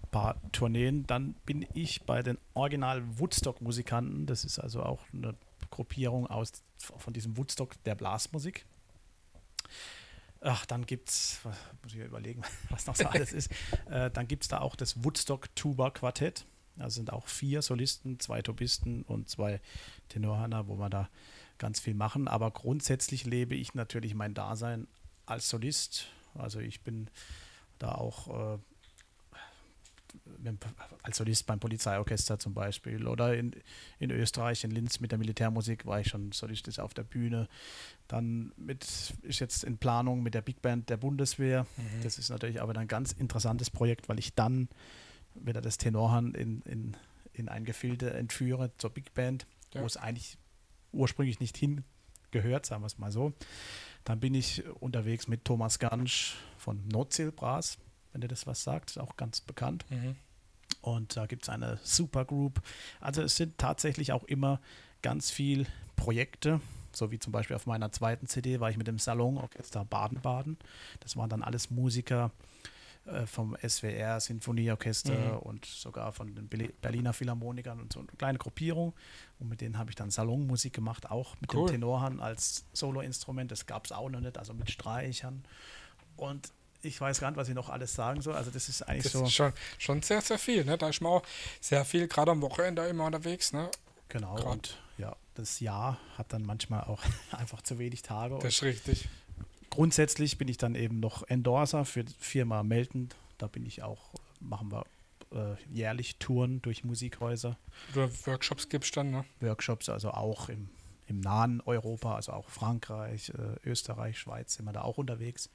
ein 0.03 0.09
paar 0.09 0.37
Tourneen. 0.53 1.05
Dann 1.05 1.33
bin 1.45 1.67
ich 1.73 2.03
bei 2.03 2.23
den 2.23 2.37
Original 2.53 3.03
Woodstock-Musikanten. 3.19 4.25
Das 4.25 4.45
ist 4.45 4.59
also 4.59 4.83
auch 4.83 5.01
eine 5.11 5.35
Gruppierung 5.69 6.27
aus, 6.27 6.63
von 6.77 7.11
diesem 7.11 7.35
Woodstock 7.35 7.83
der 7.83 7.95
Blasmusik. 7.95 8.65
Ach, 10.45 10.65
dann 10.65 10.85
gibt 10.85 11.09
es, 11.09 11.39
muss 11.83 11.93
ich 11.93 11.99
überlegen, 11.99 12.41
was 12.69 12.85
noch 12.85 12.95
so 12.95 13.07
alles 13.07 13.31
ist. 13.31 13.49
Äh, 13.89 14.11
dann 14.11 14.27
gibt 14.27 14.43
es 14.43 14.49
da 14.49 14.59
auch 14.59 14.75
das 14.75 15.03
Woodstock 15.03 15.55
Tuba 15.55 15.89
Quartett. 15.89 16.45
Da 16.75 16.89
sind 16.89 17.13
auch 17.13 17.27
vier 17.27 17.61
Solisten, 17.61 18.19
zwei 18.19 18.41
Tubisten 18.41 19.03
und 19.03 19.29
zwei 19.29 19.61
Tenorhörner, 20.09 20.67
wo 20.67 20.75
wir 20.75 20.89
da 20.89 21.09
ganz 21.59 21.79
viel 21.79 21.93
machen. 21.93 22.27
Aber 22.27 22.51
grundsätzlich 22.51 23.25
lebe 23.25 23.55
ich 23.55 23.73
natürlich 23.73 24.15
mein 24.15 24.33
Dasein 24.33 24.87
als 25.25 25.47
Solist. 25.47 26.07
Also 26.35 26.59
ich 26.59 26.81
bin 26.81 27.09
da 27.79 27.93
auch 27.93 28.55
äh, 28.55 28.57
als 31.03 31.17
Solist 31.17 31.45
beim 31.45 31.59
Polizeiorchester 31.59 32.39
zum 32.39 32.53
Beispiel 32.53 33.07
oder 33.07 33.35
in, 33.35 33.55
in 33.99 34.11
Österreich, 34.11 34.63
in 34.63 34.71
Linz 34.71 34.99
mit 34.99 35.11
der 35.11 35.19
Militärmusik 35.19 35.85
war 35.85 35.99
ich 35.99 36.07
schon 36.07 36.31
Solist 36.31 36.79
auf 36.79 36.93
der 36.93 37.03
Bühne. 37.03 37.47
Dann 38.07 38.53
mit, 38.57 38.83
ist 39.21 39.39
jetzt 39.39 39.63
in 39.63 39.77
Planung 39.77 40.23
mit 40.23 40.33
der 40.33 40.41
Big 40.41 40.61
Band 40.61 40.89
der 40.89 40.97
Bundeswehr. 40.97 41.65
Mhm. 41.77 42.03
Das 42.03 42.17
ist 42.17 42.29
natürlich 42.29 42.61
aber 42.61 42.75
ein 42.77 42.87
ganz 42.87 43.11
interessantes 43.11 43.69
Projekt, 43.69 44.09
weil 44.09 44.19
ich 44.19 44.33
dann 44.33 44.69
wieder 45.35 45.61
das 45.61 45.77
Tenorhand 45.77 46.37
in, 46.37 46.61
in, 46.63 46.95
in 47.33 47.49
ein 47.49 47.65
Gefilde 47.65 48.13
entführe 48.13 48.71
zur 48.77 48.91
Big 48.91 49.13
Band, 49.13 49.47
ja. 49.73 49.81
wo 49.81 49.85
es 49.85 49.97
eigentlich 49.97 50.37
ursprünglich 50.91 51.39
nicht 51.39 51.57
hingehört, 51.57 52.65
sagen 52.65 52.81
wir 52.81 52.87
es 52.87 52.97
mal 52.97 53.11
so. 53.11 53.33
Dann 54.03 54.19
bin 54.19 54.33
ich 54.35 54.63
unterwegs 54.79 55.27
mit 55.27 55.45
Thomas 55.45 55.79
Gansch 55.79 56.35
von 56.57 56.87
Notzilbras 56.87 57.77
wenn 58.13 58.21
dir 58.21 58.27
das 58.27 58.47
was 58.47 58.63
sagt, 58.63 58.91
ist 58.91 58.97
auch 58.97 59.17
ganz 59.17 59.41
bekannt. 59.41 59.85
Mhm. 59.89 60.15
Und 60.81 61.17
da 61.17 61.25
gibt 61.25 61.43
es 61.43 61.49
eine 61.49 61.79
Supergroup. 61.83 62.61
Also 62.99 63.21
es 63.21 63.35
sind 63.35 63.57
tatsächlich 63.57 64.11
auch 64.11 64.23
immer 64.23 64.59
ganz 65.01 65.31
viel 65.31 65.65
Projekte, 65.95 66.61
so 66.93 67.11
wie 67.11 67.19
zum 67.19 67.31
Beispiel 67.31 67.55
auf 67.55 67.65
meiner 67.65 67.91
zweiten 67.91 68.27
CD 68.27 68.59
war 68.59 68.69
ich 68.69 68.77
mit 68.77 68.87
dem 68.87 68.99
Salonorchester 68.99 69.85
Baden-Baden. 69.85 70.57
Das 70.99 71.17
waren 71.17 71.29
dann 71.29 71.41
alles 71.41 71.71
Musiker 71.71 72.31
äh, 73.05 73.25
vom 73.25 73.57
SWR 73.67 74.19
Sinfonieorchester 74.19 75.33
mhm. 75.33 75.39
und 75.39 75.65
sogar 75.65 76.13
von 76.13 76.33
den 76.35 76.47
Berliner 76.47 77.13
Philharmonikern 77.13 77.81
und 77.81 77.91
so 77.91 77.99
eine 77.99 78.07
kleine 78.17 78.37
Gruppierung. 78.37 78.93
Und 79.39 79.49
mit 79.49 79.61
denen 79.61 79.77
habe 79.77 79.89
ich 79.89 79.95
dann 79.95 80.09
Salonmusik 80.09 80.73
gemacht, 80.73 81.09
auch 81.11 81.35
mit 81.41 81.53
cool. 81.53 81.67
dem 81.67 81.75
Tenorhand 81.75 82.21
als 82.21 82.65
Soloinstrument. 82.73 83.51
Das 83.51 83.65
gab 83.65 83.85
es 83.85 83.91
auch 83.91 84.09
noch 84.09 84.21
nicht, 84.21 84.37
also 84.37 84.53
mit 84.53 84.71
Streichern. 84.71 85.43
Und 86.15 86.53
ich 86.83 86.99
weiß 86.99 87.19
gar 87.19 87.31
nicht, 87.31 87.37
was 87.37 87.49
ich 87.49 87.55
noch 87.55 87.69
alles 87.69 87.93
sagen 87.93 88.21
soll. 88.21 88.35
Also 88.35 88.51
das 88.51 88.69
ist 88.69 88.81
eigentlich 88.83 89.03
das 89.03 89.13
so. 89.13 89.23
Ist 89.23 89.33
schon, 89.33 89.53
schon 89.77 90.01
sehr, 90.01 90.21
sehr 90.21 90.37
viel. 90.37 90.65
Ne? 90.65 90.77
Da 90.77 90.89
ist 90.89 91.01
man 91.01 91.13
auch 91.13 91.23
sehr 91.61 91.85
viel, 91.85 92.07
gerade 92.07 92.31
am 92.31 92.41
Wochenende 92.41 92.85
immer 92.87 93.05
unterwegs. 93.05 93.53
Ne? 93.53 93.69
Genau. 94.09 94.35
Grad. 94.35 94.45
Und 94.45 94.77
ja, 94.97 95.15
das 95.35 95.59
Jahr 95.59 95.99
hat 96.17 96.33
dann 96.33 96.43
manchmal 96.43 96.81
auch 96.81 97.01
einfach 97.31 97.61
zu 97.61 97.79
wenig 97.79 98.01
Tage. 98.01 98.37
Das 98.39 98.55
ist 98.55 98.63
richtig. 98.63 99.07
Grundsätzlich 99.69 100.37
bin 100.37 100.47
ich 100.47 100.57
dann 100.57 100.75
eben 100.75 100.99
noch 100.99 101.23
Endorser 101.27 101.85
für 101.85 102.03
die 102.03 102.13
Firma 102.19 102.61
Melton. 102.63 103.09
Da 103.37 103.47
bin 103.47 103.65
ich 103.65 103.81
auch, 103.81 104.11
machen 104.39 104.71
wir 104.71 104.85
äh, 105.31 105.55
jährlich 105.71 106.17
Touren 106.17 106.61
durch 106.61 106.83
Musikhäuser. 106.83 107.57
Oder 107.93 108.09
Workshops 108.27 108.69
gibt 108.69 108.85
es 108.85 108.91
dann, 108.91 109.09
ne? 109.09 109.25
Workshops, 109.39 109.89
also 109.89 110.11
auch 110.11 110.49
im, 110.49 110.69
im 111.07 111.21
nahen 111.21 111.59
Europa, 111.61 112.15
also 112.15 112.33
auch 112.33 112.49
Frankreich, 112.49 113.29
äh, 113.29 113.67
Österreich, 113.67 114.19
Schweiz 114.19 114.53
sind 114.53 114.65
wir 114.65 114.73
da 114.73 114.83
auch 114.83 114.99
unterwegs. 114.99 115.49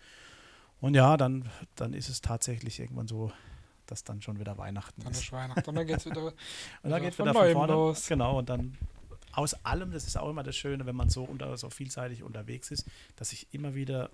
Und 0.80 0.94
ja, 0.94 1.16
dann, 1.16 1.48
dann 1.74 1.92
ist 1.92 2.08
es 2.08 2.20
tatsächlich 2.20 2.78
irgendwann 2.78 3.08
so, 3.08 3.32
dass 3.86 4.04
dann 4.04 4.22
schon 4.22 4.38
wieder 4.38 4.58
Weihnachten 4.58 5.02
dann 5.02 5.12
ist. 5.12 5.22
ist 5.22 5.32
Weihnachten 5.32 5.64
und 5.68 5.74
dann 5.74 5.86
geht 5.86 5.98
es 5.98 6.06
wieder, 6.06 6.22
und 6.82 6.90
dann 6.90 7.02
geht 7.02 7.18
wieder 7.18 7.34
von, 7.34 7.52
vorne 7.52 7.72
los. 7.72 8.06
Genau, 8.06 8.38
und 8.38 8.48
dann 8.48 8.76
aus 9.32 9.54
allem, 9.64 9.92
das 9.92 10.06
ist 10.06 10.16
auch 10.16 10.28
immer 10.28 10.42
das 10.42 10.56
Schöne, 10.56 10.86
wenn 10.86 10.96
man 10.96 11.10
so, 11.10 11.24
unter, 11.24 11.56
so 11.56 11.70
vielseitig 11.70 12.22
unterwegs 12.22 12.70
ist, 12.70 12.86
dass 13.16 13.30
sich 13.30 13.46
immer 13.52 13.74
wieder 13.74 14.10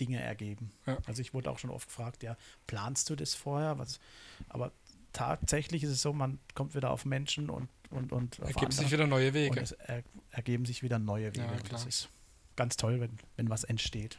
Dinge 0.00 0.20
ergeben. 0.20 0.72
Ja. 0.86 0.98
Also 1.06 1.20
ich 1.22 1.34
wurde 1.34 1.50
auch 1.50 1.58
schon 1.58 1.70
oft 1.70 1.88
gefragt, 1.88 2.22
ja, 2.22 2.36
planst 2.66 3.10
du 3.10 3.16
das 3.16 3.34
vorher? 3.34 3.78
Was, 3.78 4.00
aber 4.48 4.72
tatsächlich 5.12 5.82
ist 5.82 5.90
es 5.90 6.02
so, 6.02 6.12
man 6.12 6.38
kommt 6.54 6.74
wieder 6.74 6.90
auf 6.90 7.04
Menschen 7.04 7.50
und 7.50 7.68
und 7.90 8.12
und 8.12 8.38
ergeben 8.38 8.70
sich 8.70 8.92
wieder 8.92 9.08
neue 9.08 9.34
Wege. 9.34 9.60
Es 9.60 9.72
er, 9.72 10.04
ergeben 10.30 10.64
sich 10.64 10.82
wieder 10.82 10.98
neue 10.98 11.34
Wege. 11.34 11.44
Ja, 11.44 11.68
das 11.68 11.86
ist 11.86 12.08
ganz 12.54 12.76
toll, 12.76 13.00
wenn, 13.00 13.18
wenn 13.36 13.50
was 13.50 13.64
entsteht. 13.64 14.18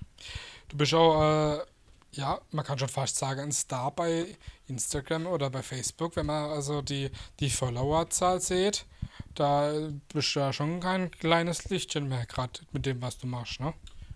Du 0.68 0.76
bist 0.78 0.94
auch 0.94 1.60
äh, 1.60 1.66
ja, 2.14 2.42
man 2.52 2.66
kann 2.66 2.78
schon 2.78 2.90
fast 2.90 3.16
sagen, 3.16 3.42
ein 3.42 3.52
Star 3.52 3.92
bei 3.92 4.38
Instagram 4.68 5.28
oder 5.28 5.50
bei 5.50 5.64
Facebook, 5.64 6.16
wenn 6.16 6.26
man 6.26 6.50
also 6.50 6.82
die, 6.82 7.10
die 7.40 7.50
Followerzahl 7.50 8.42
sieht, 8.42 8.86
da 9.34 9.72
bist 10.14 10.36
du 10.36 10.40
ja 10.40 10.52
schon 10.52 10.80
kein 10.82 11.12
kleines 11.12 11.70
Lichtchen 11.70 12.10
mehr, 12.10 12.26
gerade 12.26 12.60
mit 12.72 12.86
dem, 12.86 13.02
was 13.02 13.18
du 13.18 13.28
machst, 13.28 13.60
ne? 13.60 13.74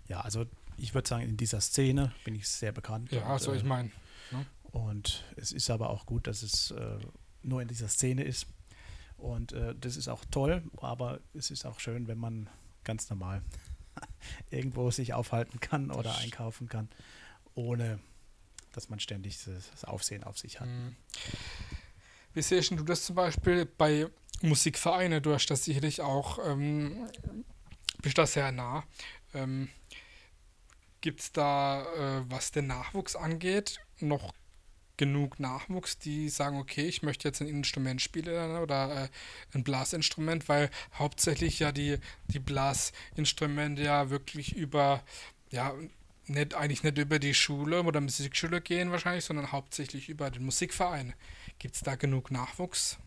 Ja, 0.08 0.20
also 0.20 0.44
ich 0.76 0.94
würde 0.94 1.08
sagen, 1.08 1.24
in 1.24 1.36
dieser 1.36 1.60
Szene 1.60 2.12
bin 2.24 2.34
ich 2.34 2.48
sehr 2.48 2.72
bekannt. 2.72 3.10
Ja, 3.10 3.24
also 3.26 3.54
ich 3.54 3.64
meine. 3.64 3.90
Ne? 4.30 4.46
Und 4.72 5.24
es 5.36 5.52
ist 5.52 5.70
aber 5.70 5.90
auch 5.90 6.04
gut, 6.04 6.26
dass 6.26 6.42
es 6.42 6.70
äh, 6.72 6.98
nur 7.42 7.62
in 7.62 7.68
dieser 7.68 7.88
Szene 7.88 8.24
ist. 8.24 8.46
Und 9.16 9.52
äh, 9.52 9.74
das 9.74 9.96
ist 9.96 10.08
auch 10.08 10.24
toll, 10.30 10.62
aber 10.76 11.20
es 11.32 11.50
ist 11.50 11.64
auch 11.64 11.80
schön, 11.80 12.06
wenn 12.08 12.18
man 12.18 12.50
ganz 12.84 13.08
normal 13.08 13.42
irgendwo 14.50 14.90
sich 14.90 15.14
aufhalten 15.14 15.60
kann 15.60 15.90
oder 15.90 16.18
einkaufen 16.18 16.68
kann 16.68 16.88
ohne 17.56 17.98
dass 18.76 18.90
man 18.90 19.00
ständig 19.00 19.38
das 19.44 19.84
Aufsehen 19.84 20.22
auf 20.22 20.38
sich 20.38 20.60
hat. 20.60 20.68
Mhm. 20.68 20.94
Wie 22.34 22.42
siehst 22.42 22.70
du 22.70 22.84
das 22.84 23.06
zum 23.06 23.16
Beispiel 23.16 23.64
bei 23.64 24.06
Musikvereinen? 24.42 25.22
Du 25.22 25.32
hast 25.32 25.46
das 25.46 25.64
sicherlich 25.64 26.02
auch, 26.02 26.38
ähm, 26.46 27.08
bist 28.02 28.18
da 28.18 28.26
sehr 28.26 28.52
nah. 28.52 28.84
Ähm, 29.32 29.70
Gibt 31.00 31.20
es 31.20 31.32
da, 31.32 31.82
äh, 31.94 32.30
was 32.30 32.50
den 32.50 32.66
Nachwuchs 32.66 33.16
angeht, 33.16 33.80
noch 34.00 34.34
genug 34.98 35.40
Nachwuchs, 35.40 35.98
die 35.98 36.28
sagen, 36.28 36.58
okay, 36.58 36.86
ich 36.86 37.02
möchte 37.02 37.28
jetzt 37.28 37.40
ein 37.40 37.48
Instrument 37.48 38.02
spielen 38.02 38.58
oder 38.58 39.04
äh, 39.04 39.08
ein 39.54 39.64
Blasinstrument, 39.64 40.48
weil 40.50 40.70
hauptsächlich 40.94 41.58
ja 41.58 41.72
die, 41.72 41.98
die 42.28 42.38
Blasinstrumente 42.38 43.82
ja 43.82 44.10
wirklich 44.10 44.54
über 44.54 45.02
ja, 45.50 45.74
nicht, 46.28 46.54
eigentlich 46.54 46.82
nicht 46.82 46.98
über 46.98 47.18
die 47.18 47.34
Schule 47.34 47.82
oder 47.82 48.00
Musikschule 48.00 48.60
gehen 48.60 48.90
wahrscheinlich, 48.90 49.24
sondern 49.24 49.52
hauptsächlich 49.52 50.08
über 50.08 50.30
den 50.30 50.44
Musikverein. 50.44 51.14
Gibt 51.58 51.76
es 51.76 51.82
da 51.82 51.94
genug 51.94 52.30
Nachwuchs? 52.30 52.98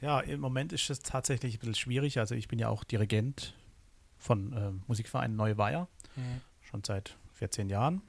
Ja, 0.00 0.20
im 0.20 0.40
Moment 0.40 0.72
ist 0.72 0.90
es 0.90 1.00
tatsächlich 1.00 1.56
ein 1.56 1.58
bisschen 1.60 1.74
schwierig. 1.74 2.18
Also 2.18 2.34
ich 2.34 2.48
bin 2.48 2.58
ja 2.58 2.68
auch 2.68 2.84
Dirigent 2.84 3.54
von 4.18 4.52
äh, 4.52 4.70
Musikverein 4.86 5.36
Neuweier, 5.36 5.88
mhm. 6.16 6.40
schon 6.60 6.84
seit 6.84 7.16
14 7.34 7.68
Jahren. 7.68 8.02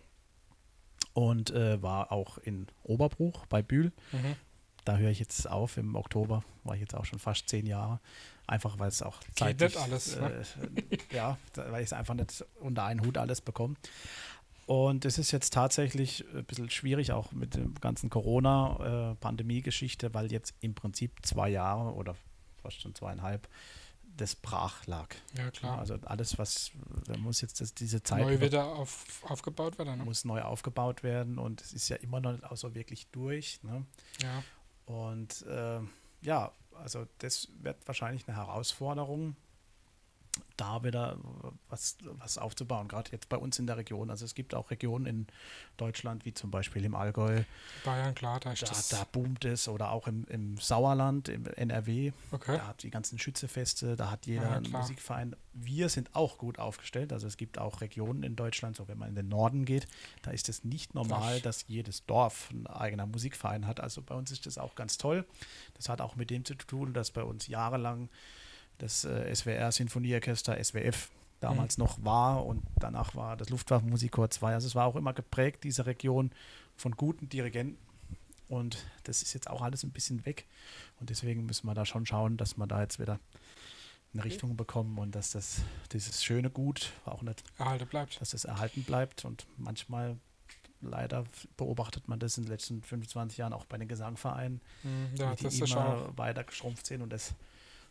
Und 1.14 1.50
äh, 1.52 1.82
war 1.82 2.12
auch 2.12 2.38
in 2.38 2.68
Oberbruch 2.84 3.46
bei 3.48 3.62
Bühl. 3.62 3.92
Mhm. 4.12 4.36
Da 4.88 4.96
höre 4.96 5.12
ich 5.12 5.20
jetzt 5.20 5.50
auf. 5.50 5.76
Im 5.76 5.96
Oktober 5.96 6.44
war 6.64 6.76
ich 6.76 6.82
jetzt 6.82 6.96
auch 6.96 7.04
schon 7.04 7.20
fast 7.20 7.50
zehn 7.50 7.66
Jahre. 7.66 8.00
Einfach 8.48 8.80
weil 8.80 8.88
es 8.88 9.02
auch 9.02 9.20
Geht 9.36 9.60
nicht 9.60 9.76
alles. 9.76 10.18
Ne? 10.18 10.46
Äh, 10.90 10.98
ja, 11.14 11.38
weil 11.56 11.82
ich 11.82 11.88
es 11.88 11.94
einfach 11.94 12.14
nicht 12.14 12.46
unter 12.62 12.86
einen 12.86 13.06
Hut 13.06 13.18
alles 13.18 13.42
bekomme. 13.42 13.76
Und 14.66 15.04
es 15.04 15.18
ist 15.18 15.32
jetzt 15.32 15.54
tatsächlich 15.54 16.24
ein 16.34 16.46
bisschen 16.46 16.70
schwierig, 16.70 17.12
auch 17.12 17.34
mit 17.34 17.56
der 17.56 17.66
ganzen 17.82 18.10
Corona-Pandemie-Geschichte, 18.10 20.14
weil 20.14 20.32
jetzt 20.32 20.56
im 20.62 20.74
Prinzip 20.74 21.26
zwei 21.26 21.50
Jahre 21.50 21.94
oder 21.94 22.16
fast 22.62 22.82
schon 22.82 22.96
zweieinhalb 22.96 23.50
das 24.18 24.36
brach 24.36 24.86
lag. 24.88 25.10
Ja, 25.38 25.50
klar. 25.52 25.80
Also 25.80 25.96
alles, 26.06 26.38
was, 26.38 26.72
da 27.06 27.18
muss 27.18 27.42
jetzt 27.42 27.62
das, 27.62 27.74
diese 27.74 28.04
Zeit. 28.04 28.24
Neu 28.24 28.42
wieder 28.42 28.66
auf, 28.66 29.06
aufgebaut 29.24 29.78
werden. 29.78 29.98
Ne? 29.98 30.06
Muss 30.06 30.26
neu 30.26 30.42
aufgebaut 30.42 31.04
werden 31.04 31.38
und 31.38 31.62
es 31.62 31.74
ist 31.74 31.90
ja 31.90 31.98
immer 31.98 32.20
noch 32.20 32.32
nicht 32.32 32.44
auch 32.44 32.58
so 32.58 32.74
wirklich 32.74 33.08
durch. 33.12 33.60
Ne? 33.64 33.86
Ja. 34.22 34.44
Und 34.88 35.46
äh, 35.46 35.80
ja, 36.22 36.52
also 36.74 37.06
das 37.20 37.50
wird 37.62 37.76
wahrscheinlich 37.86 38.28
eine 38.28 38.38
Herausforderung. 38.38 39.36
Da 40.58 40.84
wieder 40.84 41.18
was, 41.70 41.98
was 42.04 42.38
aufzubauen, 42.38 42.88
gerade 42.88 43.12
jetzt 43.12 43.30
bei 43.30 43.38
uns 43.38 43.60
in 43.60 43.68
der 43.68 43.78
Region. 43.78 44.10
Also 44.10 44.26
es 44.26 44.34
gibt 44.36 44.56
auch 44.56 44.72
Regionen 44.72 45.06
in 45.06 45.28
Deutschland, 45.78 46.26
wie 46.26 46.34
zum 46.34 46.50
Beispiel 46.52 46.84
im 46.86 46.96
Allgäu. 46.96 47.44
Bayern, 47.86 48.16
klar, 48.16 48.40
da 48.40 48.52
ist 48.54 48.64
Da, 48.64 48.68
das. 48.68 48.90
da 48.90 49.04
boomt 49.12 49.46
es 49.46 49.68
oder 49.68 49.92
auch 49.92 50.08
im, 50.08 50.26
im 50.30 50.58
Sauerland, 50.58 51.30
im 51.30 51.46
NRW. 51.46 52.12
Okay. 52.32 52.58
Da 52.58 52.68
hat 52.68 52.84
die 52.84 52.90
ganzen 52.90 53.20
Schützefeste, 53.20 53.96
da 53.96 54.10
hat 54.12 54.26
jeder 54.26 54.44
Ja, 54.44 54.52
einen. 54.58 54.72
Musikverein. 54.72 55.36
Wir 55.54 55.90
sind 55.90 56.16
auch 56.16 56.38
gut 56.38 56.60
aufgestellt. 56.60 57.14
Also 57.14 57.28
es 57.28 57.38
gibt 57.38 57.58
auch 57.60 57.82
Regionen 57.82 58.24
in 58.24 58.36
Deutschland, 58.36 58.76
so 58.76 58.88
wenn 58.88 58.98
man 58.98 59.10
in 59.10 59.16
den 59.16 59.28
Norden 59.30 59.66
geht, 59.66 59.88
da 60.22 60.32
ist 60.32 60.50
es 60.50 60.64
nicht 60.64 60.96
normal, 60.96 61.36
Das- 61.42 61.60
dass 61.60 61.68
jedes 61.68 62.06
Dorf 62.06 62.50
ein 62.52 62.68
eigener 62.68 63.06
Musikverein 63.06 63.68
hat. 63.68 63.80
Also 63.80 64.02
bei 64.02 64.16
uns 64.16 64.32
ist 64.32 64.46
das 64.46 64.58
auch 64.58 64.76
ganz 64.76 64.98
toll. 64.98 65.26
Das 65.76 65.90
hat 65.90 66.02
auch 66.02 66.16
mit 66.16 66.30
dem 66.30 66.46
zu 66.46 66.56
tun, 66.56 66.94
dass 66.94 67.12
bei 67.12 67.24
uns 67.24 67.48
jahrelang 67.48 68.10
das 68.78 69.06
äh, 69.06 69.34
SWR 69.34 69.72
Sinfonieorchester 69.72 70.62
SWF 70.64 71.10
damals 71.40 71.78
noch 71.78 72.04
war 72.04 72.46
und 72.46 72.64
danach 72.80 73.16
war 73.16 73.38
das 73.38 73.50
Luftwaffenmusikchor 73.50 74.30
2. 74.30 74.54
Also 74.56 74.68
es 74.68 74.76
war 74.76 74.86
auch 74.86 74.96
immer 74.96 75.14
geprägt, 75.14 75.64
diese 75.64 75.86
Region, 75.86 76.32
von 76.76 76.92
guten 76.94 77.30
Dirigenten. 77.30 77.78
Und 78.50 78.78
das 79.04 79.22
ist 79.22 79.34
jetzt 79.34 79.50
auch 79.50 79.62
alles 79.62 79.84
ein 79.84 79.92
bisschen 79.92 80.26
weg. 80.26 80.46
Und 81.00 81.10
deswegen 81.10 81.46
müssen 81.46 81.68
wir 81.68 81.74
da 81.74 81.86
schon 81.86 82.06
schauen, 82.06 82.38
dass 82.38 82.58
wir 82.58 82.66
da 82.66 82.82
jetzt 82.82 82.98
wieder 83.00 83.20
eine 84.14 84.24
Richtung 84.24 84.56
bekommen 84.56 84.98
und 84.98 85.14
dass 85.16 85.32
das 85.32 85.62
dieses 85.92 86.24
schöne 86.24 86.50
Gut 86.50 86.94
auch 87.06 87.22
nicht, 87.24 87.44
Erhalte 87.58 87.86
bleibt. 87.86 88.22
dass 88.22 88.30
das 88.30 88.46
erhalten 88.46 88.84
bleibt. 88.84 89.26
Und 89.26 89.46
manchmal 89.58 90.18
leider 90.82 91.26
beobachtet 91.58 92.08
man 92.08 92.20
das 92.20 92.38
in 92.38 92.46
den 92.46 92.52
letzten 92.52 92.82
25 92.84 93.38
Jahren 93.38 93.54
auch 93.54 93.66
bei 93.66 93.78
den 93.78 93.88
Gesangvereinen, 93.88 94.62
Mhm, 94.84 95.10
ja, 95.16 95.36
die 95.36 95.60
immer 95.60 96.18
weiter 96.18 96.44
geschrumpft 96.44 96.86
sind 96.86 97.02
und 97.02 97.12
das, 97.12 97.34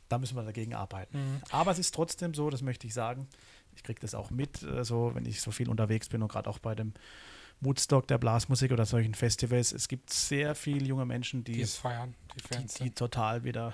da 0.08 0.18
müssen 0.18 0.36
wir 0.36 0.42
dagegen 0.44 0.74
arbeiten. 0.74 1.18
Mhm. 1.18 1.42
Aber 1.50 1.70
es 1.72 1.78
ist 1.78 1.94
trotzdem 1.94 2.34
so, 2.34 2.50
das 2.50 2.62
möchte 2.62 2.86
ich 2.86 2.94
sagen, 2.94 3.28
ich 3.74 3.82
kriege 3.82 4.00
das 4.00 4.14
auch 4.14 4.30
mit, 4.30 4.62
äh, 4.62 4.84
so 4.84 5.14
wenn 5.14 5.26
ich 5.26 5.40
so 5.40 5.50
viel 5.50 5.68
unterwegs 5.68 6.08
bin 6.08 6.22
und 6.22 6.28
gerade 6.28 6.48
auch 6.48 6.58
bei 6.58 6.74
dem 6.74 6.92
Woodstock 7.60 8.06
der 8.06 8.18
Blasmusik 8.18 8.70
oder 8.72 8.84
solchen 8.84 9.14
Festivals. 9.14 9.72
Es 9.72 9.88
gibt 9.88 10.12
sehr 10.12 10.54
viele 10.54 10.84
junge 10.86 11.06
Menschen, 11.06 11.42
Die 11.44 11.52
die, 11.52 11.62
es 11.62 11.76
feiern, 11.76 12.14
die 12.34 12.42
die, 12.42 12.54
Fans. 12.54 12.74
die 12.74 12.90
total 12.90 13.44
wieder, 13.44 13.72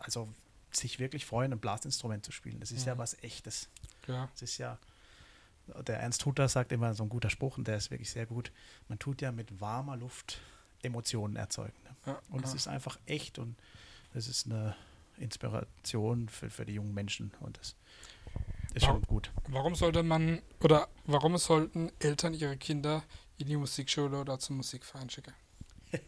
also 0.00 0.28
sich 0.72 0.98
wirklich 0.98 1.26
freuen, 1.26 1.52
ein 1.52 1.58
Blasinstrument 1.60 2.24
zu 2.24 2.32
spielen. 2.32 2.58
Das 2.60 2.72
ist 2.72 2.86
ja 2.86 2.94
Mhm. 2.94 2.98
was 2.98 3.14
Echtes. 3.22 3.68
ja. 4.08 4.28
Das 4.32 4.42
ist 4.42 4.58
ja, 4.58 4.78
der 5.86 6.00
Ernst 6.00 6.24
Hutter 6.26 6.48
sagt 6.48 6.72
immer 6.72 6.94
so 6.94 7.02
ein 7.04 7.08
guter 7.08 7.30
Spruch 7.30 7.58
und 7.58 7.68
der 7.68 7.76
ist 7.76 7.90
wirklich 7.90 8.10
sehr 8.10 8.26
gut. 8.26 8.50
Man 8.88 8.98
tut 8.98 9.20
ja 9.22 9.30
mit 9.32 9.60
warmer 9.60 9.96
Luft 9.96 10.40
Emotionen 10.82 11.36
erzeugen. 11.36 11.76
Ne? 11.84 11.94
Ja, 12.06 12.20
Und 12.30 12.44
es 12.44 12.50
ja. 12.50 12.56
ist 12.56 12.66
einfach 12.68 12.98
echt 13.06 13.38
und 13.38 13.54
es 14.14 14.28
ist 14.28 14.46
eine 14.46 14.76
Inspiration 15.18 16.28
für, 16.28 16.50
für 16.50 16.64
die 16.64 16.74
jungen 16.74 16.94
Menschen 16.94 17.32
und 17.40 17.58
das 17.58 17.76
ist 18.74 18.82
Warum- 18.86 18.96
schon 18.96 19.02
gut. 19.02 19.30
Warum 19.48 19.74
sollte 19.74 20.02
man 20.02 20.40
oder 20.60 20.88
warum 21.04 21.36
sollten 21.38 21.90
Eltern 21.98 22.34
ihre 22.34 22.56
Kinder 22.56 23.02
in 23.38 23.46
die 23.46 23.56
Musikschule 23.56 24.18
oder 24.18 24.38
zum 24.38 24.56
Musikverein 24.58 25.10
schicken? 25.10 25.32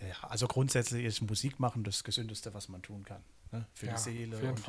Ja, 0.00 0.28
also 0.28 0.46
grundsätzlich 0.46 1.04
ist 1.04 1.20
Musik 1.22 1.58
machen 1.58 1.82
das 1.82 2.04
Gesündeste, 2.04 2.54
was 2.54 2.68
man 2.68 2.82
tun 2.82 3.04
kann. 3.04 3.20
Ne? 3.50 3.66
Für 3.74 3.86
ja, 3.86 3.94
die 3.94 3.98
Seele 3.98 4.38
und, 4.38 4.62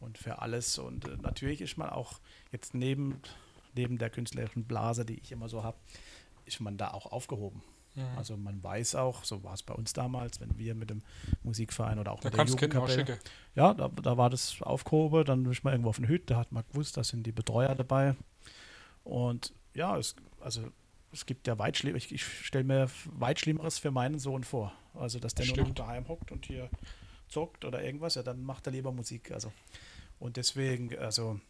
und 0.00 0.18
für 0.18 0.40
alles. 0.42 0.78
Und 0.78 1.04
äh, 1.06 1.16
natürlich 1.22 1.60
ist 1.60 1.76
man 1.76 1.90
auch 1.90 2.18
jetzt 2.50 2.74
neben, 2.74 3.20
neben 3.76 3.98
der 3.98 4.10
künstlerischen 4.10 4.64
Blase, 4.64 5.04
die 5.04 5.20
ich 5.20 5.30
immer 5.30 5.48
so 5.48 5.62
habe, 5.62 5.76
ist 6.44 6.58
man 6.58 6.76
da 6.76 6.90
auch 6.90 7.06
aufgehoben. 7.12 7.62
Mhm. 7.94 8.02
Also 8.16 8.36
man 8.36 8.62
weiß 8.62 8.96
auch, 8.96 9.24
so 9.24 9.42
war 9.44 9.54
es 9.54 9.62
bei 9.62 9.74
uns 9.74 9.92
damals, 9.92 10.40
wenn 10.40 10.58
wir 10.58 10.74
mit 10.74 10.90
dem 10.90 11.02
Musikverein 11.42 11.98
oder 11.98 12.12
auch 12.12 12.20
da 12.20 12.28
mit 12.28 12.38
der 12.38 12.46
Jugendkapelle, 12.46 13.18
ja, 13.54 13.74
da, 13.74 13.88
da 13.88 14.16
war 14.16 14.30
das 14.30 14.60
aufgehoben, 14.60 15.24
dann 15.24 15.44
ist 15.46 15.64
man 15.64 15.74
irgendwo 15.74 15.90
auf 15.90 15.98
eine 15.98 16.08
Hütte, 16.08 16.34
da 16.34 16.36
hat 16.36 16.52
man 16.52 16.64
gewusst, 16.70 16.96
da 16.96 17.04
sind 17.04 17.24
die 17.24 17.32
Betreuer 17.32 17.74
dabei. 17.74 18.16
Und 19.04 19.52
ja, 19.74 19.96
es, 19.96 20.16
also 20.40 20.62
es 21.12 21.26
gibt 21.26 21.46
ja 21.46 21.58
weit 21.58 21.82
ich, 21.84 22.12
ich 22.12 22.24
stelle 22.24 22.64
mir 22.64 22.90
weit 23.06 23.38
Schlimmeres 23.38 23.78
für 23.78 23.90
meinen 23.90 24.18
Sohn 24.18 24.44
vor. 24.44 24.72
Also, 24.94 25.18
dass 25.18 25.34
der 25.34 25.46
nur 25.46 25.56
noch 25.56 25.74
daheim 25.74 26.08
hockt 26.08 26.32
und 26.32 26.46
hier 26.46 26.68
zockt 27.28 27.64
oder 27.64 27.82
irgendwas, 27.82 28.16
ja, 28.16 28.22
dann 28.22 28.42
macht 28.42 28.66
er 28.66 28.72
lieber 28.72 28.92
Musik. 28.92 29.30
Also. 29.30 29.52
Und 30.18 30.36
deswegen, 30.36 30.96
also 30.98 31.40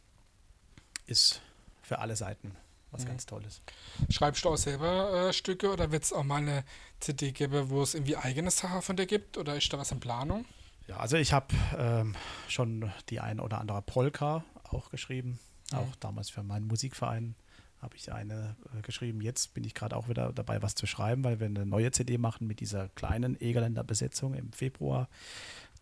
ist 1.06 1.42
für 1.82 1.98
alle 1.98 2.16
Seiten 2.16 2.56
was 2.94 3.04
Mhm. 3.04 3.08
ganz 3.08 3.26
Tolles. 3.26 3.60
Schreibst 4.08 4.44
du 4.44 4.48
auch 4.50 4.56
selber 4.56 5.28
äh, 5.28 5.32
Stücke 5.32 5.70
oder 5.70 5.90
wird 5.92 6.04
es 6.04 6.12
auch 6.12 6.24
mal 6.24 6.36
eine 6.36 6.64
CD 7.00 7.32
geben, 7.32 7.68
wo 7.68 7.82
es 7.82 7.94
irgendwie 7.94 8.16
eigene 8.16 8.50
Sachen 8.50 8.80
von 8.80 8.96
dir 8.96 9.06
gibt? 9.06 9.36
Oder 9.36 9.56
ist 9.56 9.70
da 9.72 9.78
was 9.78 9.92
in 9.92 10.00
Planung? 10.00 10.46
Ja, 10.86 10.96
also 10.98 11.16
ich 11.16 11.32
habe 11.32 11.54
ähm, 11.78 12.14
schon 12.48 12.90
die 13.10 13.20
ein 13.20 13.40
oder 13.40 13.58
andere 13.58 13.82
Polka 13.82 14.44
auch 14.64 14.90
geschrieben, 14.90 15.38
Mhm. 15.72 15.78
auch 15.78 15.96
damals 15.96 16.30
für 16.30 16.42
meinen 16.42 16.66
Musikverein 16.66 17.34
habe 17.80 17.96
ich 17.96 18.12
eine 18.12 18.56
äh, 18.78 18.80
geschrieben. 18.82 19.20
Jetzt 19.20 19.52
bin 19.54 19.64
ich 19.64 19.74
gerade 19.74 19.96
auch 19.96 20.08
wieder 20.08 20.32
dabei, 20.32 20.62
was 20.62 20.74
zu 20.74 20.86
schreiben, 20.86 21.22
weil 21.24 21.38
wir 21.40 21.46
eine 21.46 21.66
neue 21.66 21.90
CD 21.90 22.16
machen 22.18 22.46
mit 22.46 22.60
dieser 22.60 22.88
kleinen 22.90 23.38
Egerländer 23.40 23.84
Besetzung 23.84 24.32
im 24.34 24.52
Februar. 24.52 25.08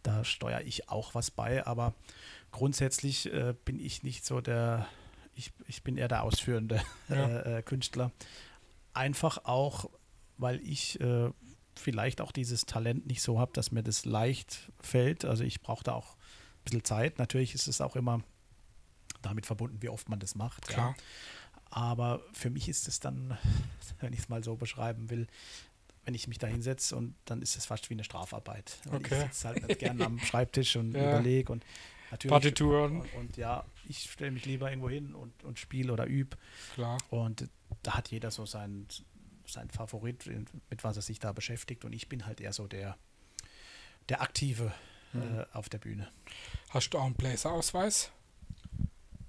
Da 0.03 0.25
steuere 0.25 0.63
ich 0.63 0.89
auch 0.89 1.15
was 1.15 1.31
bei, 1.31 1.65
aber 1.65 1.95
grundsätzlich 2.51 3.33
äh, 3.33 3.55
bin 3.65 3.79
ich 3.79 4.03
nicht 4.03 4.25
so 4.25 4.41
der, 4.41 4.87
ich, 5.35 5.53
ich 5.67 5.83
bin 5.83 5.97
eher 5.97 6.09
der 6.09 6.23
ausführende 6.23 6.83
Ja. 7.09 7.27
äh, 7.27 7.59
äh, 7.59 7.63
Künstler. 7.63 8.13
Einfach 8.95 9.45
auch, 9.45 9.89
weil 10.39 10.61
ich 10.61 11.01
äh, 11.01 11.31
vielleicht 11.75 12.21
auch 12.21 12.33
dieses 12.33 12.67
Talent 12.67 13.07
nicht 13.07 13.23
so 13.23 13.39
habe, 13.39 13.53
dass 13.55 13.71
mir 13.73 13.83
das 13.83 14.05
leicht 14.05 14.71
fällt. 14.81 15.25
Also 15.25 15.45
ich 15.45 15.63
brauche 15.63 15.85
da 15.85 15.93
auch 15.95 16.15
ein 16.15 16.65
bisschen 16.65 16.85
Zeit. 16.85 17.19
Natürlich 17.19 17.55
ist 17.55 17.67
es 17.69 17.81
auch 17.81 17.97
immer 17.97 18.21
damit 19.23 19.47
verbunden, 19.47 19.81
wie 19.81 19.89
oft 19.89 20.09
man 20.09 20.19
das 20.21 20.35
macht. 20.35 20.69
ja. 20.69 20.75
Klar. 20.75 20.97
Aber 21.71 22.21
für 22.35 22.51
mich 22.51 22.69
ist 22.69 22.87
es 22.87 23.01
dann, 23.01 23.39
wenn 24.01 24.13
ich 24.13 24.19
es 24.21 24.29
mal 24.29 24.45
so 24.45 24.57
beschreiben 24.57 25.09
will, 25.09 25.27
wenn 26.05 26.15
ich 26.15 26.27
mich 26.29 26.37
da 26.39 26.47
hinsetze 26.49 26.97
und 26.97 27.15
dann 27.25 27.41
ist 27.41 27.57
es 27.57 27.65
fast 27.65 27.89
wie 27.89 27.95
eine 27.95 28.05
Strafarbeit. 28.05 28.79
Und 28.87 28.97
Okay. 28.97 29.15
Ich 29.15 29.21
sitze 29.33 29.49
halt 29.49 29.67
nicht 29.67 29.79
gerne 29.79 30.05
am 30.05 30.21
Schreibtisch 30.25 30.77
und 30.77 30.93
Ja. 30.95 31.07
überlege 31.09 31.51
und 31.53 31.65
natürlich. 32.13 32.31
Partituren. 32.31 33.01
Und, 33.01 33.15
und 33.15 33.37
ja, 33.37 33.65
ich 33.89 34.11
stelle 34.11 34.31
mich 34.31 34.47
lieber 34.47 34.71
irgendwo 34.71 34.89
hin 34.89 35.15
und, 35.15 35.43
und 35.43 35.59
spiele 35.59 35.93
oder 35.93 36.07
übe. 36.07 36.37
Klar. 36.75 36.99
Und 37.11 37.49
da 37.83 37.95
hat 37.95 38.11
jeder 38.13 38.31
so 38.31 38.47
seinen, 38.47 38.87
sein 39.47 39.69
Favorit, 39.71 40.27
mit 40.71 40.85
was 40.85 40.95
er 40.97 41.03
sich 41.03 41.19
da 41.19 41.33
beschäftigt. 41.33 41.85
Und 41.85 41.93
ich 41.93 42.09
bin 42.09 42.25
halt 42.27 42.41
eher 42.41 42.53
so 42.53 42.69
der, 42.69 42.97
der 44.09 44.23
Aktive 44.23 44.73
Mhm. 45.13 45.41
äh, 45.41 45.47
auf 45.53 45.69
der 45.69 45.79
Bühne. 45.79 46.09
Hast 46.71 46.91
du 46.91 46.99
auch 46.99 47.05
einen 47.05 47.15
Bläserausweis? 47.15 48.11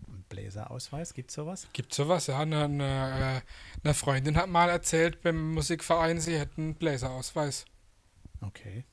Ein 0.08 0.24
Bläserausweis, 0.30 1.13
gibt 1.13 1.30
es 1.30 1.36
sowas? 1.36 1.67
Gibt 1.74 1.93
sowas, 1.93 2.28
ja. 2.28 2.39
Eine, 2.39 2.63
eine, 2.63 2.84
äh, 2.84 3.41
eine 3.84 3.93
Freundin 3.93 4.38
hat 4.38 4.48
mal 4.50 4.69
erzählt 4.69 5.22
beim 5.22 5.54
Musikverein, 5.54 6.19
sie 6.19 6.38
hätten 6.39 6.62
einen 6.62 6.76
Bläserausweis. 6.76 7.65
Okay. 8.41 8.86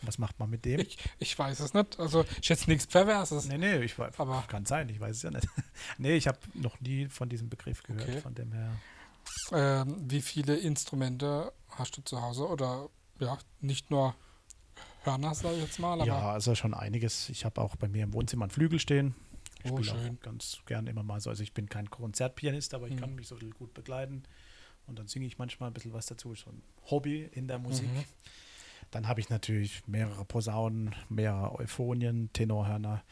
Und 0.00 0.08
was 0.08 0.18
macht 0.18 0.38
man 0.38 0.50
mit 0.50 0.64
dem? 0.64 0.80
Ich, 0.80 0.98
ich 1.18 1.38
weiß 1.38 1.60
es 1.60 1.74
nicht. 1.74 1.98
Also, 1.98 2.22
ist 2.22 2.48
jetzt 2.48 2.68
nichts 2.68 2.86
Perverses. 2.86 3.46
Nee, 3.46 3.58
nee, 3.58 3.78
ich 3.82 3.98
weiß, 3.98 4.18
Aber- 4.18 4.42
kann 4.48 4.66
sein, 4.66 4.88
ich 4.88 5.00
weiß 5.00 5.16
es 5.16 5.22
ja 5.22 5.30
nicht. 5.30 5.46
nee, 5.98 6.16
ich 6.16 6.26
habe 6.28 6.38
noch 6.54 6.80
nie 6.80 7.08
von 7.08 7.28
diesem 7.28 7.48
Begriff 7.48 7.82
gehört, 7.82 8.08
Okay. 8.08 8.20
von 8.20 8.34
dem 8.34 8.52
her. 8.52 8.72
Ähm, 9.52 9.96
wie 10.10 10.20
viele 10.22 10.56
Instrumente 10.56 11.52
hast 11.70 11.96
du 11.96 12.02
zu 12.02 12.20
Hause? 12.20 12.46
Oder 12.48 12.88
ja, 13.20 13.38
nicht 13.60 13.90
nur 13.90 14.14
Hörner, 15.04 15.34
sage 15.34 15.56
ich 15.56 15.62
jetzt 15.62 15.78
mal, 15.78 16.04
Ja, 16.06 16.32
also 16.32 16.54
schon 16.54 16.74
einiges. 16.74 17.28
Ich 17.30 17.44
habe 17.44 17.60
auch 17.60 17.76
bei 17.76 17.88
mir 17.88 18.04
im 18.04 18.12
Wohnzimmer 18.12 18.44
einen 18.44 18.50
Flügel 18.50 18.78
stehen. 18.78 19.14
Ich 19.62 19.70
Oh, 19.70 19.82
spiele 19.82 20.10
auch 20.16 20.20
ganz 20.22 20.58
gern 20.66 20.86
immer 20.86 21.02
mal 21.02 21.20
so. 21.20 21.30
Also 21.30 21.42
ich 21.42 21.52
bin 21.52 21.68
kein 21.68 21.90
Konzertpianist, 21.90 22.72
aber 22.74 22.86
ich 22.88 22.94
Mhm. 22.94 23.00
kann 23.00 23.14
mich 23.14 23.28
so 23.28 23.36
gut 23.58 23.74
begleiten. 23.74 24.22
Und 24.86 24.98
dann 24.98 25.06
singe 25.06 25.26
ich 25.26 25.38
manchmal 25.38 25.70
ein 25.70 25.72
bisschen 25.74 25.92
was 25.92 26.06
dazu. 26.06 26.32
Ist 26.32 26.40
so 26.44 26.50
ein 26.50 26.62
Hobby 26.90 27.28
in 27.32 27.46
der 27.46 27.58
Musik. 27.58 27.88
Mhm. 27.88 28.04
Dann 28.90 29.06
habe 29.06 29.20
ich 29.20 29.30
natürlich 29.30 29.86
mehrere 29.86 30.24
Posaunen, 30.24 30.94
mehrere 31.08 31.54
Euphonien, 31.58 32.32
Tenorhörner. 32.32 33.02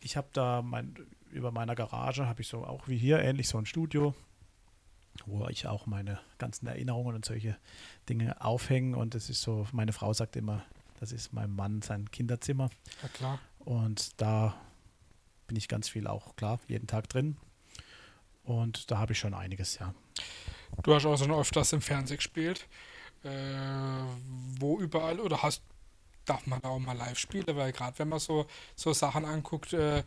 Ich 0.00 0.16
habe 0.16 0.28
da 0.32 0.62
mein, 0.62 0.94
über 1.30 1.50
meiner 1.50 1.74
Garage 1.74 2.26
habe 2.26 2.40
ich 2.40 2.48
so 2.48 2.64
auch 2.64 2.88
wie 2.88 2.96
hier 2.96 3.20
ähnlich 3.20 3.48
so 3.48 3.58
ein 3.58 3.66
Studio, 3.66 4.14
wo 5.26 5.46
ich 5.48 5.66
auch 5.66 5.86
meine 5.86 6.20
ganzen 6.38 6.66
Erinnerungen 6.66 7.16
und 7.16 7.24
solche 7.24 7.56
Dinge 8.08 8.40
aufhänge. 8.40 8.96
Und 8.96 9.14
das 9.14 9.28
ist 9.28 9.42
so, 9.42 9.66
meine 9.72 9.92
Frau 9.92 10.12
sagt 10.12 10.36
immer, 10.36 10.64
das 11.00 11.12
ist 11.12 11.32
meinem 11.32 11.54
Mann 11.54 11.82
sein 11.82 12.10
Kinderzimmer. 12.10 12.70
ja 13.02 13.08
klar. 13.08 13.38
Und 13.58 14.20
da 14.20 14.54
bin 15.46 15.56
ich 15.56 15.68
ganz 15.68 15.88
viel 15.88 16.06
auch 16.06 16.36
klar, 16.36 16.60
jeden 16.68 16.86
Tag 16.86 17.08
drin. 17.08 17.36
Und 18.44 18.90
da 18.90 18.98
habe 18.98 19.12
ich 19.12 19.18
schon 19.18 19.34
einiges, 19.34 19.78
ja. 19.78 19.94
Du 20.82 20.94
hast 20.94 21.04
auch 21.04 21.18
schon 21.18 21.32
öfters 21.32 21.72
im 21.72 21.82
Fernsehen 21.82 22.16
gespielt. 22.16 22.66
Äh, 23.24 23.30
wo 24.60 24.78
überall 24.78 25.20
oder 25.20 25.42
hast 25.42 25.62
darf 26.24 26.46
man 26.46 26.60
da 26.60 26.68
auch 26.68 26.78
mal 26.78 26.96
live 26.96 27.18
spielen, 27.18 27.56
weil 27.56 27.72
gerade 27.72 27.98
wenn 27.98 28.08
man 28.08 28.18
so, 28.18 28.46
so 28.76 28.92
Sachen 28.92 29.24
anguckt, 29.24 29.72
äh, 29.72 30.02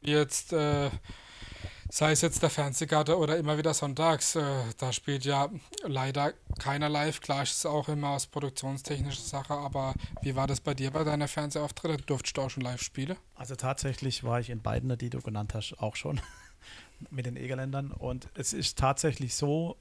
wie 0.00 0.12
jetzt 0.12 0.52
äh, 0.52 0.90
sei 1.90 2.12
es 2.12 2.20
jetzt 2.20 2.42
der 2.42 2.50
Fernsehgarten 2.50 3.14
oder 3.14 3.36
immer 3.36 3.58
wieder 3.58 3.74
sonntags, 3.74 4.36
äh, 4.36 4.42
da 4.78 4.92
spielt 4.92 5.24
ja 5.24 5.48
leider 5.82 6.32
keiner 6.58 6.88
live. 6.88 7.20
Klar 7.20 7.42
ist 7.42 7.58
es 7.58 7.66
auch 7.66 7.88
immer 7.88 8.10
aus 8.10 8.26
produktionstechnischer 8.26 9.22
Sache, 9.22 9.54
aber 9.54 9.94
wie 10.22 10.34
war 10.34 10.46
das 10.46 10.60
bei 10.60 10.74
dir 10.74 10.90
bei 10.90 11.04
deiner 11.04 11.28
Fernsehauftritte? 11.28 12.04
Durftest 12.04 12.36
du 12.36 12.42
auch 12.42 12.50
schon 12.50 12.62
live 12.62 12.82
spielen? 12.82 13.16
Also 13.34 13.54
tatsächlich 13.56 14.24
war 14.24 14.40
ich 14.40 14.50
in 14.50 14.62
beiden, 14.62 14.96
die 14.98 15.10
du 15.10 15.20
genannt 15.20 15.54
hast, 15.54 15.74
auch 15.78 15.96
schon 15.96 16.20
mit 17.10 17.26
den 17.26 17.36
Egerländern. 17.36 17.92
Und 17.92 18.28
es 18.34 18.52
ist 18.52 18.78
tatsächlich 18.78 19.34
so, 19.34 19.76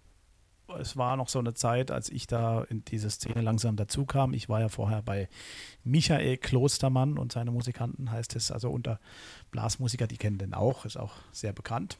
es 0.80 0.97
war 0.97 1.15
noch 1.15 1.30
so 1.30 1.39
eine 1.39 1.54
Zeit, 1.54 1.91
als 1.91 2.10
ich 2.10 2.28
da 2.28 2.63
in 2.63 2.84
diese 2.86 3.10
Szene 3.10 3.41
langsam 3.41 3.75
dazu 3.75 4.06
kam. 4.06 4.34
Ich 4.34 4.49
war 4.49 4.60
ja 4.60 4.69
vorher 4.69 5.01
bei 5.01 5.30
Michael 5.84 6.38
Klostermann 6.38 7.17
und 7.17 7.32
seine 7.32 7.51
Musikanten, 7.51 8.12
heißt 8.12 8.36
es, 8.36 8.51
also 8.51 8.69
unter 8.71 8.99
Blasmusiker, 9.51 10.08
die 10.08 10.17
kennen 10.17 10.38
den 10.38 10.54
auch, 10.54 10.86
ist 10.86 10.97
auch 10.97 11.13
sehr 11.32 11.54
bekannt. 11.54 11.97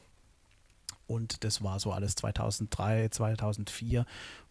Und 1.06 1.44
das 1.44 1.62
war 1.62 1.78
so 1.78 1.92
alles 1.92 2.16
2003, 2.16 3.10
2004. 3.10 4.04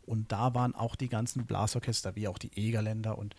Und 0.06 0.32
da 0.32 0.54
waren 0.54 0.75
auch 0.75 0.95
die 0.95 1.10
ganzen 1.10 1.45
Blasorchester, 1.45 2.15
wie 2.15 2.28
auch 2.28 2.38
die 2.38 2.51
Egerländer 2.56 3.17
und 3.17 3.36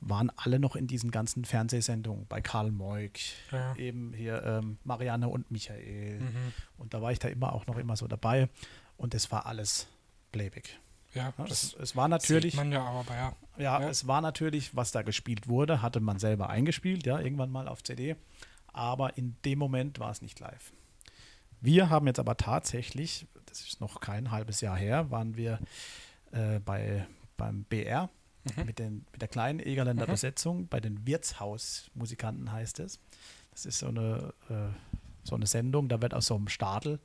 waren 0.00 0.32
alle 0.36 0.58
noch 0.58 0.74
in 0.74 0.86
diesen 0.86 1.10
ganzen 1.10 1.44
Fernsehsendungen 1.44 2.26
bei 2.26 2.40
Karl 2.40 2.70
Moik, 2.70 3.20
ja. 3.52 3.74
eben 3.76 4.12
hier 4.14 4.42
ähm, 4.42 4.78
Marianne 4.84 5.28
und 5.28 5.50
Michael. 5.50 6.20
Mhm. 6.20 6.52
Und 6.78 6.94
da 6.94 7.02
war 7.02 7.12
ich 7.12 7.18
da 7.18 7.28
immer 7.28 7.52
auch 7.52 7.66
noch 7.66 7.76
immer 7.76 7.96
so 7.96 8.06
dabei. 8.06 8.48
Und 8.96 9.14
das 9.14 9.30
war 9.30 9.46
alles 9.46 9.88
Playback. 10.32 10.78
Ja, 11.14 11.32
das, 11.38 11.50
es, 11.50 11.74
es 11.74 11.96
war 11.96 12.08
natürlich. 12.08 12.54
Man 12.54 12.72
ja, 12.72 12.82
aber 12.82 13.14
ja. 13.14 13.36
ja. 13.56 13.80
Ja, 13.80 13.88
es 13.88 14.06
war 14.06 14.20
natürlich, 14.20 14.76
was 14.76 14.92
da 14.92 15.02
gespielt 15.02 15.48
wurde, 15.48 15.80
hatte 15.80 16.00
man 16.00 16.18
selber 16.18 16.50
eingespielt, 16.50 17.06
ja, 17.06 17.18
irgendwann 17.18 17.50
mal 17.50 17.68
auf 17.68 17.82
CD. 17.82 18.16
Aber 18.72 19.16
in 19.16 19.34
dem 19.44 19.58
Moment 19.58 19.98
war 19.98 20.10
es 20.10 20.20
nicht 20.20 20.38
live. 20.40 20.72
Wir 21.62 21.88
haben 21.88 22.06
jetzt 22.06 22.18
aber 22.18 22.36
tatsächlich, 22.36 23.26
das 23.46 23.62
ist 23.62 23.80
noch 23.80 24.00
kein 24.00 24.30
halbes 24.30 24.60
Jahr 24.60 24.76
her, 24.76 25.10
waren 25.10 25.36
wir 25.36 25.58
äh, 26.32 26.60
bei, 26.60 27.06
beim 27.38 27.64
BR 27.64 28.10
mhm. 28.44 28.66
mit, 28.66 28.78
den, 28.78 29.06
mit 29.10 29.22
der 29.22 29.28
kleinen 29.28 29.60
Egerländer 29.60 30.06
mhm. 30.06 30.10
Besetzung, 30.10 30.68
bei 30.68 30.80
den 30.80 31.06
Wirtshausmusikanten 31.06 32.52
heißt 32.52 32.80
es. 32.80 33.00
Das 33.52 33.64
ist 33.64 33.78
so 33.78 33.88
eine, 33.88 34.34
äh, 34.50 34.68
so 35.24 35.34
eine 35.34 35.46
Sendung, 35.46 35.88
da 35.88 36.02
wird 36.02 36.12
aus 36.12 36.26
so 36.26 36.36
einem 36.36 36.48
Stadel 36.48 37.00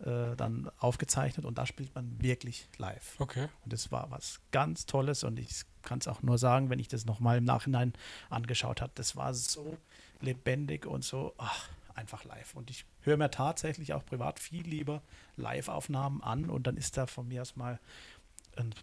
äh, 0.00 0.36
dann 0.36 0.70
aufgezeichnet 0.78 1.46
und 1.46 1.56
da 1.56 1.64
spielt 1.64 1.94
man 1.94 2.20
wirklich 2.20 2.68
live. 2.76 3.14
Okay. 3.18 3.48
Und 3.64 3.72
das 3.72 3.90
war 3.90 4.10
was 4.10 4.40
ganz 4.52 4.84
Tolles 4.84 5.24
und 5.24 5.38
ich 5.38 5.62
kann 5.82 6.00
es 6.00 6.08
auch 6.08 6.22
nur 6.22 6.36
sagen, 6.36 6.68
wenn 6.68 6.78
ich 6.78 6.88
das 6.88 7.06
nochmal 7.06 7.38
im 7.38 7.44
Nachhinein 7.44 7.94
angeschaut 8.28 8.82
habe, 8.82 8.92
das 8.94 9.16
war 9.16 9.32
so 9.32 9.78
lebendig 10.20 10.84
und 10.84 11.04
so 11.04 11.34
ach, 11.38 11.70
einfach 11.94 12.24
live. 12.24 12.54
Und 12.54 12.70
ich 12.70 12.84
höre 13.02 13.16
mir 13.16 13.30
tatsächlich 13.30 13.94
auch 13.94 14.04
privat 14.04 14.38
viel 14.38 14.66
lieber 14.66 15.02
Live-Aufnahmen 15.36 16.22
an 16.22 16.50
und 16.50 16.66
dann 16.66 16.76
ist 16.76 16.96
da 16.96 17.06
von 17.06 17.26
mir 17.28 17.42
aus 17.42 17.56
mal, 17.56 17.80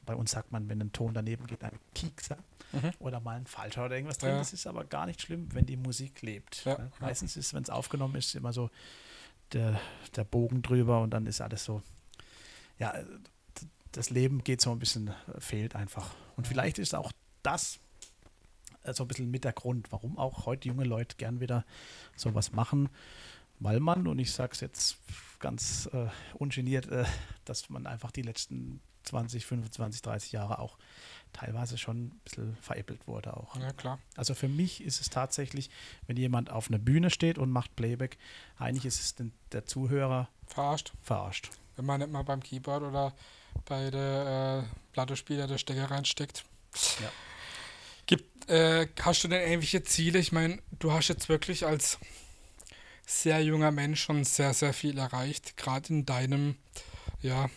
bei 0.06 0.16
uns 0.16 0.32
sagt 0.32 0.52
man, 0.52 0.70
wenn 0.70 0.82
ein 0.82 0.94
Ton 0.94 1.14
daneben 1.14 1.46
geht, 1.48 1.64
ein 1.64 1.78
Kiekser 1.94 2.38
mhm. 2.72 2.92
oder 3.00 3.20
mal 3.20 3.38
ein 3.38 3.46
Falscher 3.46 3.86
oder 3.86 3.96
irgendwas 3.96 4.18
drin. 4.18 4.32
Ja. 4.32 4.38
Das 4.40 4.54
ist 4.54 4.66
aber 4.66 4.84
gar 4.86 5.06
nicht 5.06 5.22
schlimm, 5.22 5.50
wenn 5.54 5.66
die 5.66 5.78
Musik 5.78 6.22
lebt. 6.22 6.66
Ja. 6.66 6.92
Meistens 7.00 7.38
ist, 7.38 7.54
wenn 7.54 7.64
es 7.64 7.70
aufgenommen 7.70 8.16
ist, 8.16 8.34
immer 8.36 8.54
so, 8.54 8.70
der, 9.54 9.80
der 10.16 10.24
Bogen 10.24 10.62
drüber 10.62 11.02
und 11.02 11.12
dann 11.12 11.26
ist 11.26 11.42
alles 11.42 11.64
so, 11.64 11.82
ja, 12.80 12.94
das 13.92 14.10
Leben 14.10 14.44
geht 14.44 14.62
so 14.62 14.72
ein 14.72 14.80
bisschen, 14.80 15.12
fehlt 15.38 15.76
einfach. 15.76 16.12
Und 16.36 16.48
vielleicht 16.48 16.80
ist 16.80 16.96
auch 16.96 17.12
das 17.44 17.80
äh, 18.84 18.94
so 18.94 19.04
ein 19.04 19.08
bisschen 19.08 19.32
mit 19.32 19.44
der 19.44 19.54
Grund, 19.54 19.92
warum 19.92 20.18
auch 20.18 20.46
heute 20.46 20.68
junge 20.68 20.84
Leute 20.84 21.16
gern 21.18 21.40
wieder 21.40 21.66
sowas 22.16 22.52
machen, 22.52 22.90
weil 23.60 23.80
man, 23.80 24.08
und 24.08 24.20
ich 24.20 24.32
sage 24.32 24.54
es 24.54 24.60
jetzt 24.60 24.98
ganz 25.40 25.90
äh, 25.94 26.08
ungeniert, 26.34 26.88
äh, 26.88 27.06
dass 27.46 27.70
man 27.70 27.88
einfach 27.88 28.12
die 28.12 28.22
letzten 28.22 28.82
20, 29.04 29.46
25, 29.46 30.02
30 30.02 30.32
Jahre 30.32 30.60
auch 30.60 30.78
teilweise 31.34 31.78
schon 31.78 32.06
ein 32.06 32.22
bisschen 32.24 32.58
veräppelt 32.62 33.08
wurde 33.08 33.36
auch. 33.36 33.56
Ja, 33.58 33.74
klar. 33.74 34.00
Also 34.16 34.34
für 34.34 34.48
mich 34.48 34.84
ist 34.84 35.02
es 35.02 35.10
tatsächlich, 35.10 35.70
wenn 36.08 36.18
jemand 36.18 36.50
auf 36.50 36.70
einer 36.70 36.80
Bühne 36.80 37.10
steht 37.10 37.38
und 37.38 37.52
macht 37.52 37.76
Playback, 37.76 38.18
eigentlich 38.58 38.86
ist 38.86 39.02
es 39.02 39.16
den, 39.16 39.34
der 39.52 39.66
Zuhörer 39.66 40.30
verarscht. 40.48 40.94
Verarscht. 41.02 41.50
Wenn 41.76 41.86
man 41.86 42.00
nicht 42.00 42.12
mal 42.12 42.24
beim 42.24 42.42
Keyboard 42.42 42.84
oder 42.84 43.14
bei 43.66 43.90
der 43.90 44.66
äh, 44.66 44.76
Plattespieler 44.94 45.48
der 45.48 45.58
Stecker 45.58 45.90
reinsteckt. 45.90 46.46
Ja. 47.02 47.12
Gibt, 48.06 48.50
äh, 48.50 48.88
hast 49.02 49.24
du 49.24 49.28
denn 49.28 49.42
irgendwelche 49.42 49.84
Ziele? 49.84 50.20
Ich 50.20 50.32
meine, 50.32 50.60
du 50.80 50.92
hast 50.92 51.08
jetzt 51.08 51.30
wirklich 51.30 51.66
als 51.66 51.98
sehr 53.06 53.44
junger 53.44 53.72
Mensch 53.72 54.02
schon 54.02 54.24
sehr, 54.24 54.54
sehr 54.54 54.74
viel 54.74 54.98
erreicht, 54.98 55.58
gerade 55.58 55.90
in 55.90 56.06
deinem, 56.06 56.58
ja, 57.22 57.50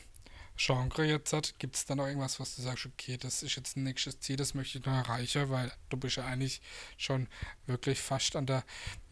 Genre 0.56 1.04
jetzt 1.04 1.32
hat, 1.32 1.58
gibt 1.58 1.76
es 1.76 1.84
da 1.84 1.94
noch 1.94 2.06
irgendwas, 2.06 2.40
was 2.40 2.56
du 2.56 2.62
sagst, 2.62 2.86
okay, 2.86 3.18
das 3.18 3.42
ist 3.42 3.56
jetzt 3.56 3.76
ein 3.76 3.82
nächstes 3.82 4.20
Ziel, 4.20 4.36
das 4.36 4.54
möchte 4.54 4.78
ich 4.78 4.84
noch 4.84 4.92
erreichen, 4.94 5.50
weil 5.50 5.70
du 5.90 5.96
bist 5.96 6.16
ja 6.16 6.24
eigentlich 6.24 6.62
schon 6.96 7.28
wirklich 7.66 8.00
fast 8.00 8.36
an 8.36 8.46
der, 8.46 8.64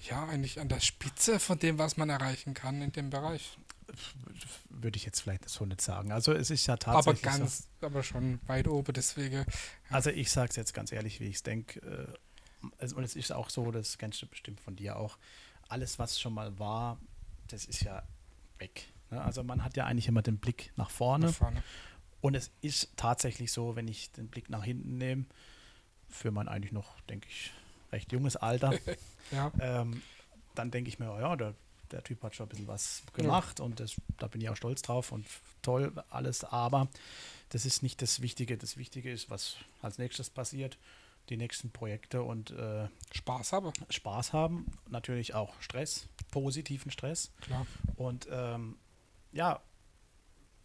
ja, 0.09 0.27
eigentlich 0.27 0.59
an 0.59 0.69
der 0.69 0.81
Spitze 0.81 1.39
von 1.39 1.59
dem, 1.59 1.79
was 1.79 1.97
man 1.97 2.09
erreichen 2.09 2.55
kann 2.55 2.81
in 2.81 2.93
dem 2.93 3.11
Bereich. 3.11 3.59
Würde 4.71 4.97
ich 4.97 5.05
jetzt 5.05 5.21
vielleicht 5.21 5.49
so 5.49 5.67
nicht 5.67 5.83
sagen. 5.83 6.13
Also 6.13 6.33
es 6.33 6.51
ist 6.51 6.67
ja 6.67 6.79
tatsächlich. 6.79 7.27
Aber 7.27 7.39
ganz, 7.39 7.69
so, 7.81 7.87
aber 7.87 8.03
schon 8.03 8.41
weit 8.47 8.67
oben, 8.67 8.95
deswegen. 8.95 9.37
Ja. 9.37 9.45
Also 9.91 10.11
ich 10.11 10.31
sage 10.31 10.49
es 10.51 10.57
jetzt 10.57 10.73
ganz 10.73 10.93
ehrlich, 10.93 11.21
wie 11.21 11.27
ich 11.27 11.37
es 11.37 11.43
denke. 11.43 11.81
Äh, 11.81 12.95
und 12.95 13.05
es 13.05 13.15
ist 13.15 13.33
auch 13.33 13.51
so, 13.51 13.71
das 13.71 13.99
kennst 13.99 14.23
du 14.23 14.27
bestimmt 14.27 14.61
von 14.61 14.77
dir 14.77 14.97
auch. 14.97 15.19
Alles, 15.69 15.99
was 15.99 16.19
schon 16.19 16.33
mal 16.33 16.59
war, 16.59 16.99
das 17.49 17.67
ist 17.67 17.83
ja 17.83 18.03
weg. 18.59 18.89
Ne? 19.15 19.23
Also 19.23 19.43
man 19.45 19.65
hat 19.65 19.77
ja 19.77 19.85
eigentlich 19.87 20.09
immer 20.09 20.23
den 20.23 20.39
Blick 20.39 20.73
nach 20.77 20.91
vorne. 20.91 21.27
nach 21.27 21.35
vorne. 21.35 21.63
Und 22.21 22.35
es 22.35 22.51
ist 22.63 22.91
tatsächlich 22.97 23.53
so, 23.53 23.77
wenn 23.77 23.87
ich 23.87 24.11
den 24.13 24.29
Blick 24.29 24.49
nach 24.49 24.65
hinten 24.65 24.97
nehme, 24.99 25.27
für 26.09 26.31
mein 26.31 26.49
eigentlich 26.49 26.73
noch, 26.73 26.99
denke 27.03 27.29
ich, 27.29 27.53
recht 27.93 28.13
junges 28.13 28.37
Alter, 28.37 28.73
ja. 29.31 29.53
ähm, 29.61 30.03
dann 30.55 30.71
denke 30.71 30.89
ich 30.89 30.99
mir, 30.99 31.13
oh 31.13 31.19
ja, 31.19 31.37
der, 31.37 31.55
der, 31.91 32.03
Typ 32.03 32.23
hat 32.23 32.35
schon 32.35 32.47
ein 32.47 32.49
bisschen 32.49 32.69
was 32.69 33.03
gemacht 33.13 33.59
ja. 33.59 33.65
und 33.65 33.81
das, 33.81 33.97
da 34.19 34.29
bin 34.29 34.41
ich 34.41 34.49
auch 34.49 34.57
stolz 34.57 34.83
drauf 34.83 35.13
und 35.13 35.27
toll 35.63 35.93
alles, 36.09 36.45
aber 36.45 36.89
das 37.51 37.67
ist 37.67 37.83
nicht 37.83 38.01
das 38.01 38.23
Wichtige. 38.23 38.57
Das 38.57 38.77
Wichtige 38.77 39.13
ist, 39.13 39.29
was 39.29 39.57
als 39.83 39.99
nächstes 39.99 40.31
passiert, 40.31 40.79
die 41.29 41.37
nächsten 41.37 41.71
Projekte 41.71 42.23
und 42.23 42.51
äh, 42.51 42.89
Spaß 43.13 43.53
haben. 43.53 43.73
Spaß 43.91 44.33
haben, 44.33 44.67
natürlich 44.89 45.35
auch 45.35 45.61
Stress, 45.61 46.09
positiven 46.31 46.91
Stress. 46.91 47.33
Klar. 47.41 47.67
Und 47.97 48.29
ähm, 48.31 48.77
ja, 49.35 49.61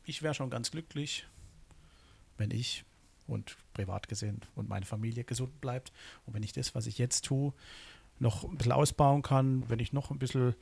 ich 0.04 0.22
wäre 0.22 0.34
schon 0.34 0.50
ganz 0.50 0.72
glücklich, 0.72 1.28
wenn 2.38 2.52
ich 2.52 2.86
und 3.28 3.58
privat 3.74 4.08
gesehen 4.08 4.42
und 4.56 4.70
meine 4.70 4.86
Familie 4.86 5.24
gesund 5.24 5.60
bleibt. 5.62 5.92
Und 6.26 6.34
wenn 6.34 6.44
ich 6.44 6.54
das, 6.54 6.74
was 6.74 6.88
ich 6.88 6.98
jetzt 6.98 7.26
tue, 7.26 7.54
noch 8.20 8.44
ein 8.44 8.58
bisschen 8.58 8.72
ausbauen 8.72 9.22
kann, 9.22 9.70
wenn 9.70 9.80
ich 9.80 9.94
noch 9.94 10.12
ein 10.12 10.20
bisschen 10.20 10.56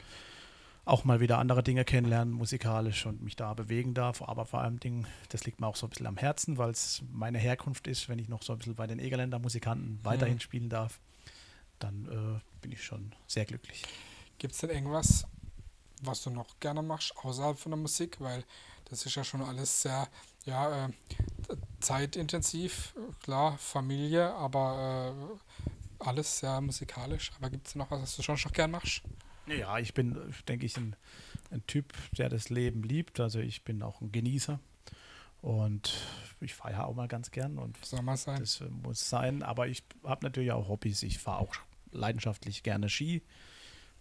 auch 0.86 1.04
mal 1.04 1.20
wieder 1.20 1.38
andere 1.38 1.63
Dinge 1.63 1.84
kennenlernen, 1.84 2.34
musikalisch 2.34 3.06
und 3.06 3.22
mich 3.22 3.36
da 3.36 3.54
bewegen 3.54 3.93
darf. 3.93 4.22
Aber 4.22 4.46
vor 4.46 4.62
allem 4.62 4.80
Dingen, 4.80 5.06
das 5.30 5.43
liegt 5.46 5.60
mir 5.60 5.67
auch 5.67 5.76
so 5.76 5.86
ein 5.86 5.89
bisschen 5.89 6.08
am 6.08 6.17
Herzen, 6.17 6.58
weil 6.58 6.72
es 6.72 7.04
meine 7.12 7.39
Herkunft 7.39 7.88
ist, 7.88 8.08
wenn 8.08 8.20
ich 8.20 8.30
noch 8.30 8.41
so 8.41 8.54
ein 8.54 8.60
bisschen 8.60 8.76
bei 8.76 8.88
den 8.88 9.00
Egerländer 9.00 9.39
Musikanten 9.39 9.93
mhm. 9.93 10.00
weiterhin 10.06 10.39
spielen 10.39 10.70
darf, 10.70 11.00
dann 11.80 12.06
äh, 12.06 12.62
bin 12.62 12.72
ich 12.72 12.84
schon 12.84 13.13
sehr 13.28 13.46
glücklich. 13.46 13.84
Gibt 14.38 14.54
es 14.54 14.60
denn 14.60 14.70
irgendwas, 14.70 15.28
was 16.01 16.23
du 16.23 16.29
noch 16.29 16.60
gerne 16.60 16.81
machst 16.81 17.15
außerhalb 17.17 17.57
von 17.57 17.71
der 17.71 17.79
Musik, 17.79 18.19
weil 18.19 18.43
das 18.89 19.05
ist 19.05 19.15
ja 19.15 19.23
schon 19.23 19.41
alles 19.41 19.81
sehr 19.81 20.07
ja, 20.45 20.86
äh, 20.86 20.89
zeitintensiv, 21.79 22.93
klar, 23.21 23.57
Familie, 23.57 24.33
aber 24.33 25.13
äh, 25.99 26.03
alles 26.03 26.39
sehr 26.39 26.62
musikalisch. 26.62 27.31
Aber 27.38 27.49
gibt 27.49 27.67
es 27.67 27.75
noch 27.75 27.91
was, 27.91 28.01
was 28.01 28.15
du 28.15 28.23
schon 28.23 28.36
noch 28.43 28.53
gern 28.53 28.71
machst? 28.71 29.01
Ja, 29.47 29.77
ich 29.79 29.93
bin, 29.93 30.33
denke 30.47 30.65
ich, 30.65 30.77
ein, 30.77 30.95
ein 31.51 31.65
Typ, 31.67 31.93
der 32.17 32.29
das 32.29 32.49
Leben 32.49 32.83
liebt. 32.83 33.19
Also 33.19 33.39
ich 33.39 33.63
bin 33.63 33.81
auch 33.81 34.01
ein 34.01 34.12
Genießer 34.12 34.60
und 35.41 35.93
ich 36.41 36.53
feiere 36.53 36.88
auch 36.88 36.95
mal 36.95 37.07
ganz 37.07 37.31
gern 37.31 37.57
und 37.57 37.83
Soll 37.86 38.01
mal 38.01 38.17
sein. 38.17 38.39
das 38.39 38.62
muss 38.83 39.10
sein. 39.10 39.43
Aber 39.43 39.67
ich 39.67 39.83
habe 40.03 40.25
natürlich 40.25 40.51
auch 40.51 40.67
Hobbys. 40.67 41.03
Ich 41.03 41.19
fahre 41.19 41.39
auch 41.39 41.55
leidenschaftlich 41.91 42.63
gerne 42.63 42.89
Ski. 42.89 43.21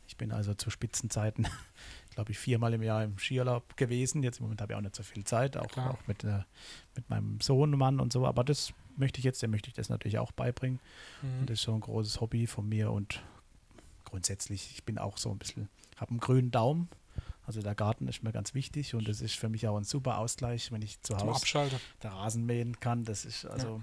Ich 0.07 0.17
bin 0.17 0.33
also 0.33 0.55
zu 0.55 0.71
Spitzenzeiten, 0.71 1.49
glaube 2.15 2.33
ich, 2.33 2.39
viermal 2.39 2.75
im 2.75 2.83
Jahr 2.83 3.05
im 3.05 3.19
Skiurlaub 3.19 3.77
gewesen. 3.77 4.23
Jetzt 4.23 4.39
im 4.39 4.45
Moment 4.45 4.61
habe 4.61 4.73
ich 4.73 4.77
auch 4.77 4.83
nicht 4.83 4.97
so 4.97 5.03
viel 5.03 5.25
Zeit, 5.25 5.57
auch, 5.57 5.77
auch 5.77 6.07
mit, 6.07 6.25
äh, 6.25 6.43
mit 6.95 7.09
meinem 7.11 7.41
Sohnemann 7.41 8.01
und 8.01 8.13
so. 8.13 8.27
Aber 8.27 8.45
das 8.45 8.73
möchte 8.97 9.19
ich 9.19 9.25
jetzt, 9.25 9.43
dem 9.43 9.51
möchte 9.51 9.69
ich 9.69 9.75
das 9.75 9.89
natürlich 9.89 10.19
auch 10.19 10.33
beibringen. 10.33 10.81
Mhm. 11.23 11.41
Und 11.41 11.51
das 11.51 11.59
ist 11.59 11.65
so 11.65 11.75
ein 11.75 11.81
großes 11.81 12.21
Hobby 12.21 12.47
von 12.47 12.69
mir. 12.69 12.91
Und 12.91 13.23
grundsätzlich, 14.05 14.71
ich 14.73 14.85
bin 14.85 14.99
auch 14.99 15.19
so 15.19 15.31
ein 15.31 15.39
bisschen, 15.39 15.69
habe 15.97 16.11
einen 16.11 16.21
grünen 16.21 16.51
Daumen. 16.51 16.89
Also 17.47 17.63
der 17.63 17.77
Garten 17.77 18.09
ist 18.09 18.25
mir 18.25 18.33
ganz 18.33 18.55
wichtig 18.55 18.95
und 18.95 19.07
das 19.07 19.21
ist 19.21 19.37
für 19.37 19.49
mich 19.49 19.69
auch 19.69 19.77
ein 19.77 19.85
super 19.85 20.19
Ausgleich, 20.19 20.73
wenn 20.73 20.83
ich 20.83 21.01
zu 21.03 21.17
Hause 21.17 21.71
der 22.03 22.11
Rasen 22.11 22.45
mähen 22.45 22.81
kann. 22.81 23.05
Das 23.05 23.25
ist 23.25 23.45
also, 23.45 23.77
ja. 23.77 23.83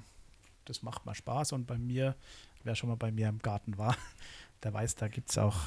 das 0.65 0.81
macht 0.81 1.05
mal 1.05 1.15
Spaß. 1.15 1.53
Und 1.53 1.65
bei 1.65 1.77
mir, 1.77 2.15
wer 2.63 2.75
schon 2.75 2.89
mal 2.89 2.97
bei 2.97 3.11
mir 3.11 3.29
im 3.29 3.39
Garten 3.39 3.77
war, 3.77 3.95
der 4.63 4.73
weiß, 4.73 4.95
da 4.95 5.07
gibt 5.07 5.29
es 5.29 5.37
auch 5.37 5.57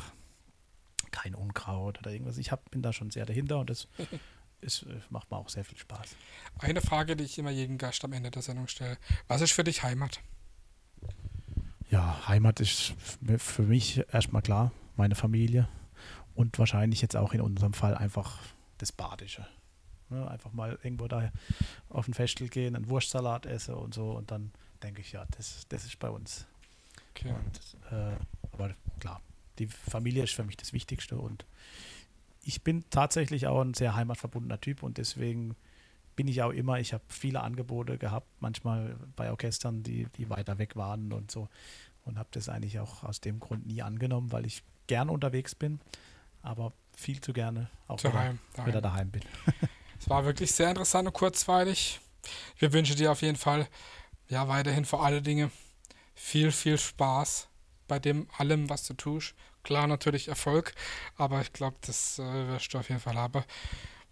kein 1.16 1.34
Unkraut 1.34 1.98
oder 1.98 2.12
irgendwas. 2.12 2.36
Ich 2.36 2.52
hab, 2.52 2.70
bin 2.70 2.82
da 2.82 2.92
schon 2.92 3.10
sehr 3.10 3.24
dahinter 3.24 3.58
und 3.58 3.70
das 3.70 3.88
ist, 4.60 4.82
äh, 4.82 5.00
macht 5.08 5.30
mir 5.30 5.38
auch 5.38 5.48
sehr 5.48 5.64
viel 5.64 5.78
Spaß. 5.78 6.14
Eine 6.58 6.82
Frage, 6.82 7.16
die 7.16 7.24
ich 7.24 7.38
immer 7.38 7.50
jedem 7.50 7.78
Gast 7.78 8.04
am 8.04 8.12
Ende 8.12 8.30
der 8.30 8.42
Sendung 8.42 8.68
stelle. 8.68 8.98
Was 9.26 9.40
ist 9.40 9.52
für 9.52 9.64
dich 9.64 9.82
Heimat? 9.82 10.20
Ja, 11.88 12.28
Heimat 12.28 12.60
ist 12.60 12.94
für 13.38 13.62
mich 13.62 14.04
erstmal 14.12 14.42
klar, 14.42 14.72
meine 14.96 15.14
Familie 15.14 15.68
und 16.34 16.58
wahrscheinlich 16.58 17.00
jetzt 17.00 17.16
auch 17.16 17.32
in 17.32 17.40
unserem 17.40 17.72
Fall 17.72 17.94
einfach 17.94 18.38
das 18.76 18.92
Badische. 18.92 19.46
Ja, 20.10 20.28
einfach 20.28 20.52
mal 20.52 20.78
irgendwo 20.82 21.08
da 21.08 21.32
auf 21.88 22.04
den 22.04 22.14
Festel 22.14 22.48
gehen, 22.48 22.76
einen 22.76 22.88
Wurstsalat 22.88 23.46
essen 23.46 23.74
und 23.74 23.94
so 23.94 24.10
und 24.12 24.30
dann 24.30 24.52
denke 24.82 25.00
ich, 25.00 25.12
ja, 25.12 25.24
das, 25.36 25.66
das 25.68 25.84
ist 25.84 25.98
bei 25.98 26.10
uns. 26.10 26.46
Okay. 27.10 27.32
Und, 27.32 27.92
äh, 27.92 28.16
aber 28.52 28.74
klar, 29.00 29.20
die 29.58 29.66
Familie 29.66 30.24
ist 30.24 30.34
für 30.34 30.44
mich 30.44 30.56
das 30.56 30.72
Wichtigste 30.72 31.18
und 31.18 31.44
ich 32.42 32.62
bin 32.62 32.84
tatsächlich 32.90 33.46
auch 33.46 33.60
ein 33.60 33.74
sehr 33.74 33.96
heimatverbundener 33.96 34.60
Typ 34.60 34.82
und 34.82 34.98
deswegen 34.98 35.56
bin 36.14 36.28
ich 36.28 36.42
auch 36.42 36.52
immer, 36.52 36.78
ich 36.78 36.92
habe 36.94 37.04
viele 37.08 37.42
Angebote 37.42 37.98
gehabt, 37.98 38.26
manchmal 38.40 38.96
bei 39.16 39.30
Orchestern, 39.30 39.82
die, 39.82 40.06
die 40.16 40.30
weiter 40.30 40.58
weg 40.58 40.76
waren 40.76 41.12
und 41.12 41.30
so 41.30 41.48
und 42.04 42.18
habe 42.18 42.28
das 42.32 42.48
eigentlich 42.48 42.78
auch 42.78 43.02
aus 43.02 43.20
dem 43.20 43.40
Grund 43.40 43.66
nie 43.66 43.82
angenommen, 43.82 44.32
weil 44.32 44.46
ich 44.46 44.62
gern 44.86 45.10
unterwegs 45.10 45.54
bin, 45.54 45.80
aber 46.42 46.72
viel 46.96 47.20
zu 47.20 47.32
gerne 47.32 47.68
auch 47.88 47.98
zu 47.98 48.08
wieder, 48.08 48.18
daheim, 48.18 48.38
daheim. 48.54 48.66
wieder 48.68 48.80
daheim 48.80 49.10
bin. 49.10 49.22
Es 49.98 50.10
war 50.10 50.26
wirklich 50.26 50.52
sehr 50.52 50.68
interessant 50.68 51.08
und 51.08 51.14
kurzweilig. 51.14 52.00
Wir 52.58 52.74
wünschen 52.74 52.96
dir 52.96 53.10
auf 53.10 53.22
jeden 53.22 53.38
Fall 53.38 53.66
ja 54.28 54.46
weiterhin 54.46 54.84
vor 54.84 55.02
alle 55.02 55.22
Dinge 55.22 55.50
viel, 56.14 56.52
viel 56.52 56.76
Spaß 56.76 57.48
bei 57.88 57.98
dem 57.98 58.28
allem, 58.38 58.68
was 58.68 58.86
du 58.86 58.94
tust. 58.94 59.34
Klar, 59.62 59.86
natürlich 59.86 60.28
Erfolg, 60.28 60.74
aber 61.16 61.40
ich 61.40 61.52
glaube, 61.52 61.76
das 61.80 62.18
äh, 62.18 62.48
wirst 62.48 62.72
du 62.72 62.78
auf 62.78 62.88
jeden 62.88 63.00
Fall 63.00 63.16
haben. 63.16 63.42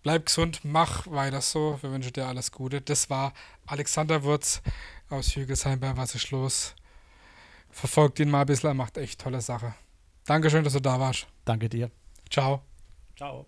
Bleib 0.02 0.26
gesund, 0.26 0.60
mach 0.64 1.06
weiter 1.06 1.40
so. 1.40 1.78
Wir 1.80 1.90
wünschen 1.90 2.12
dir 2.12 2.26
alles 2.26 2.52
Gute. 2.52 2.80
Das 2.80 3.08
war 3.08 3.32
Alexander 3.66 4.22
Wurz 4.22 4.60
aus 5.08 5.34
Hügelsheim 5.34 5.80
bei 5.80 5.96
Was 5.96 6.14
ist 6.14 6.30
los? 6.30 6.74
Verfolgt 7.70 8.20
ihn 8.20 8.30
mal 8.30 8.42
ein 8.42 8.46
bisschen, 8.46 8.70
er 8.70 8.74
macht 8.74 8.98
echt 8.98 9.20
tolle 9.20 9.40
Sache. 9.40 9.74
Dankeschön, 10.26 10.62
dass 10.62 10.74
du 10.74 10.80
da 10.80 11.00
warst. 11.00 11.26
Danke 11.44 11.68
dir. 11.68 11.90
Ciao. 12.30 12.62
Ciao. 13.16 13.46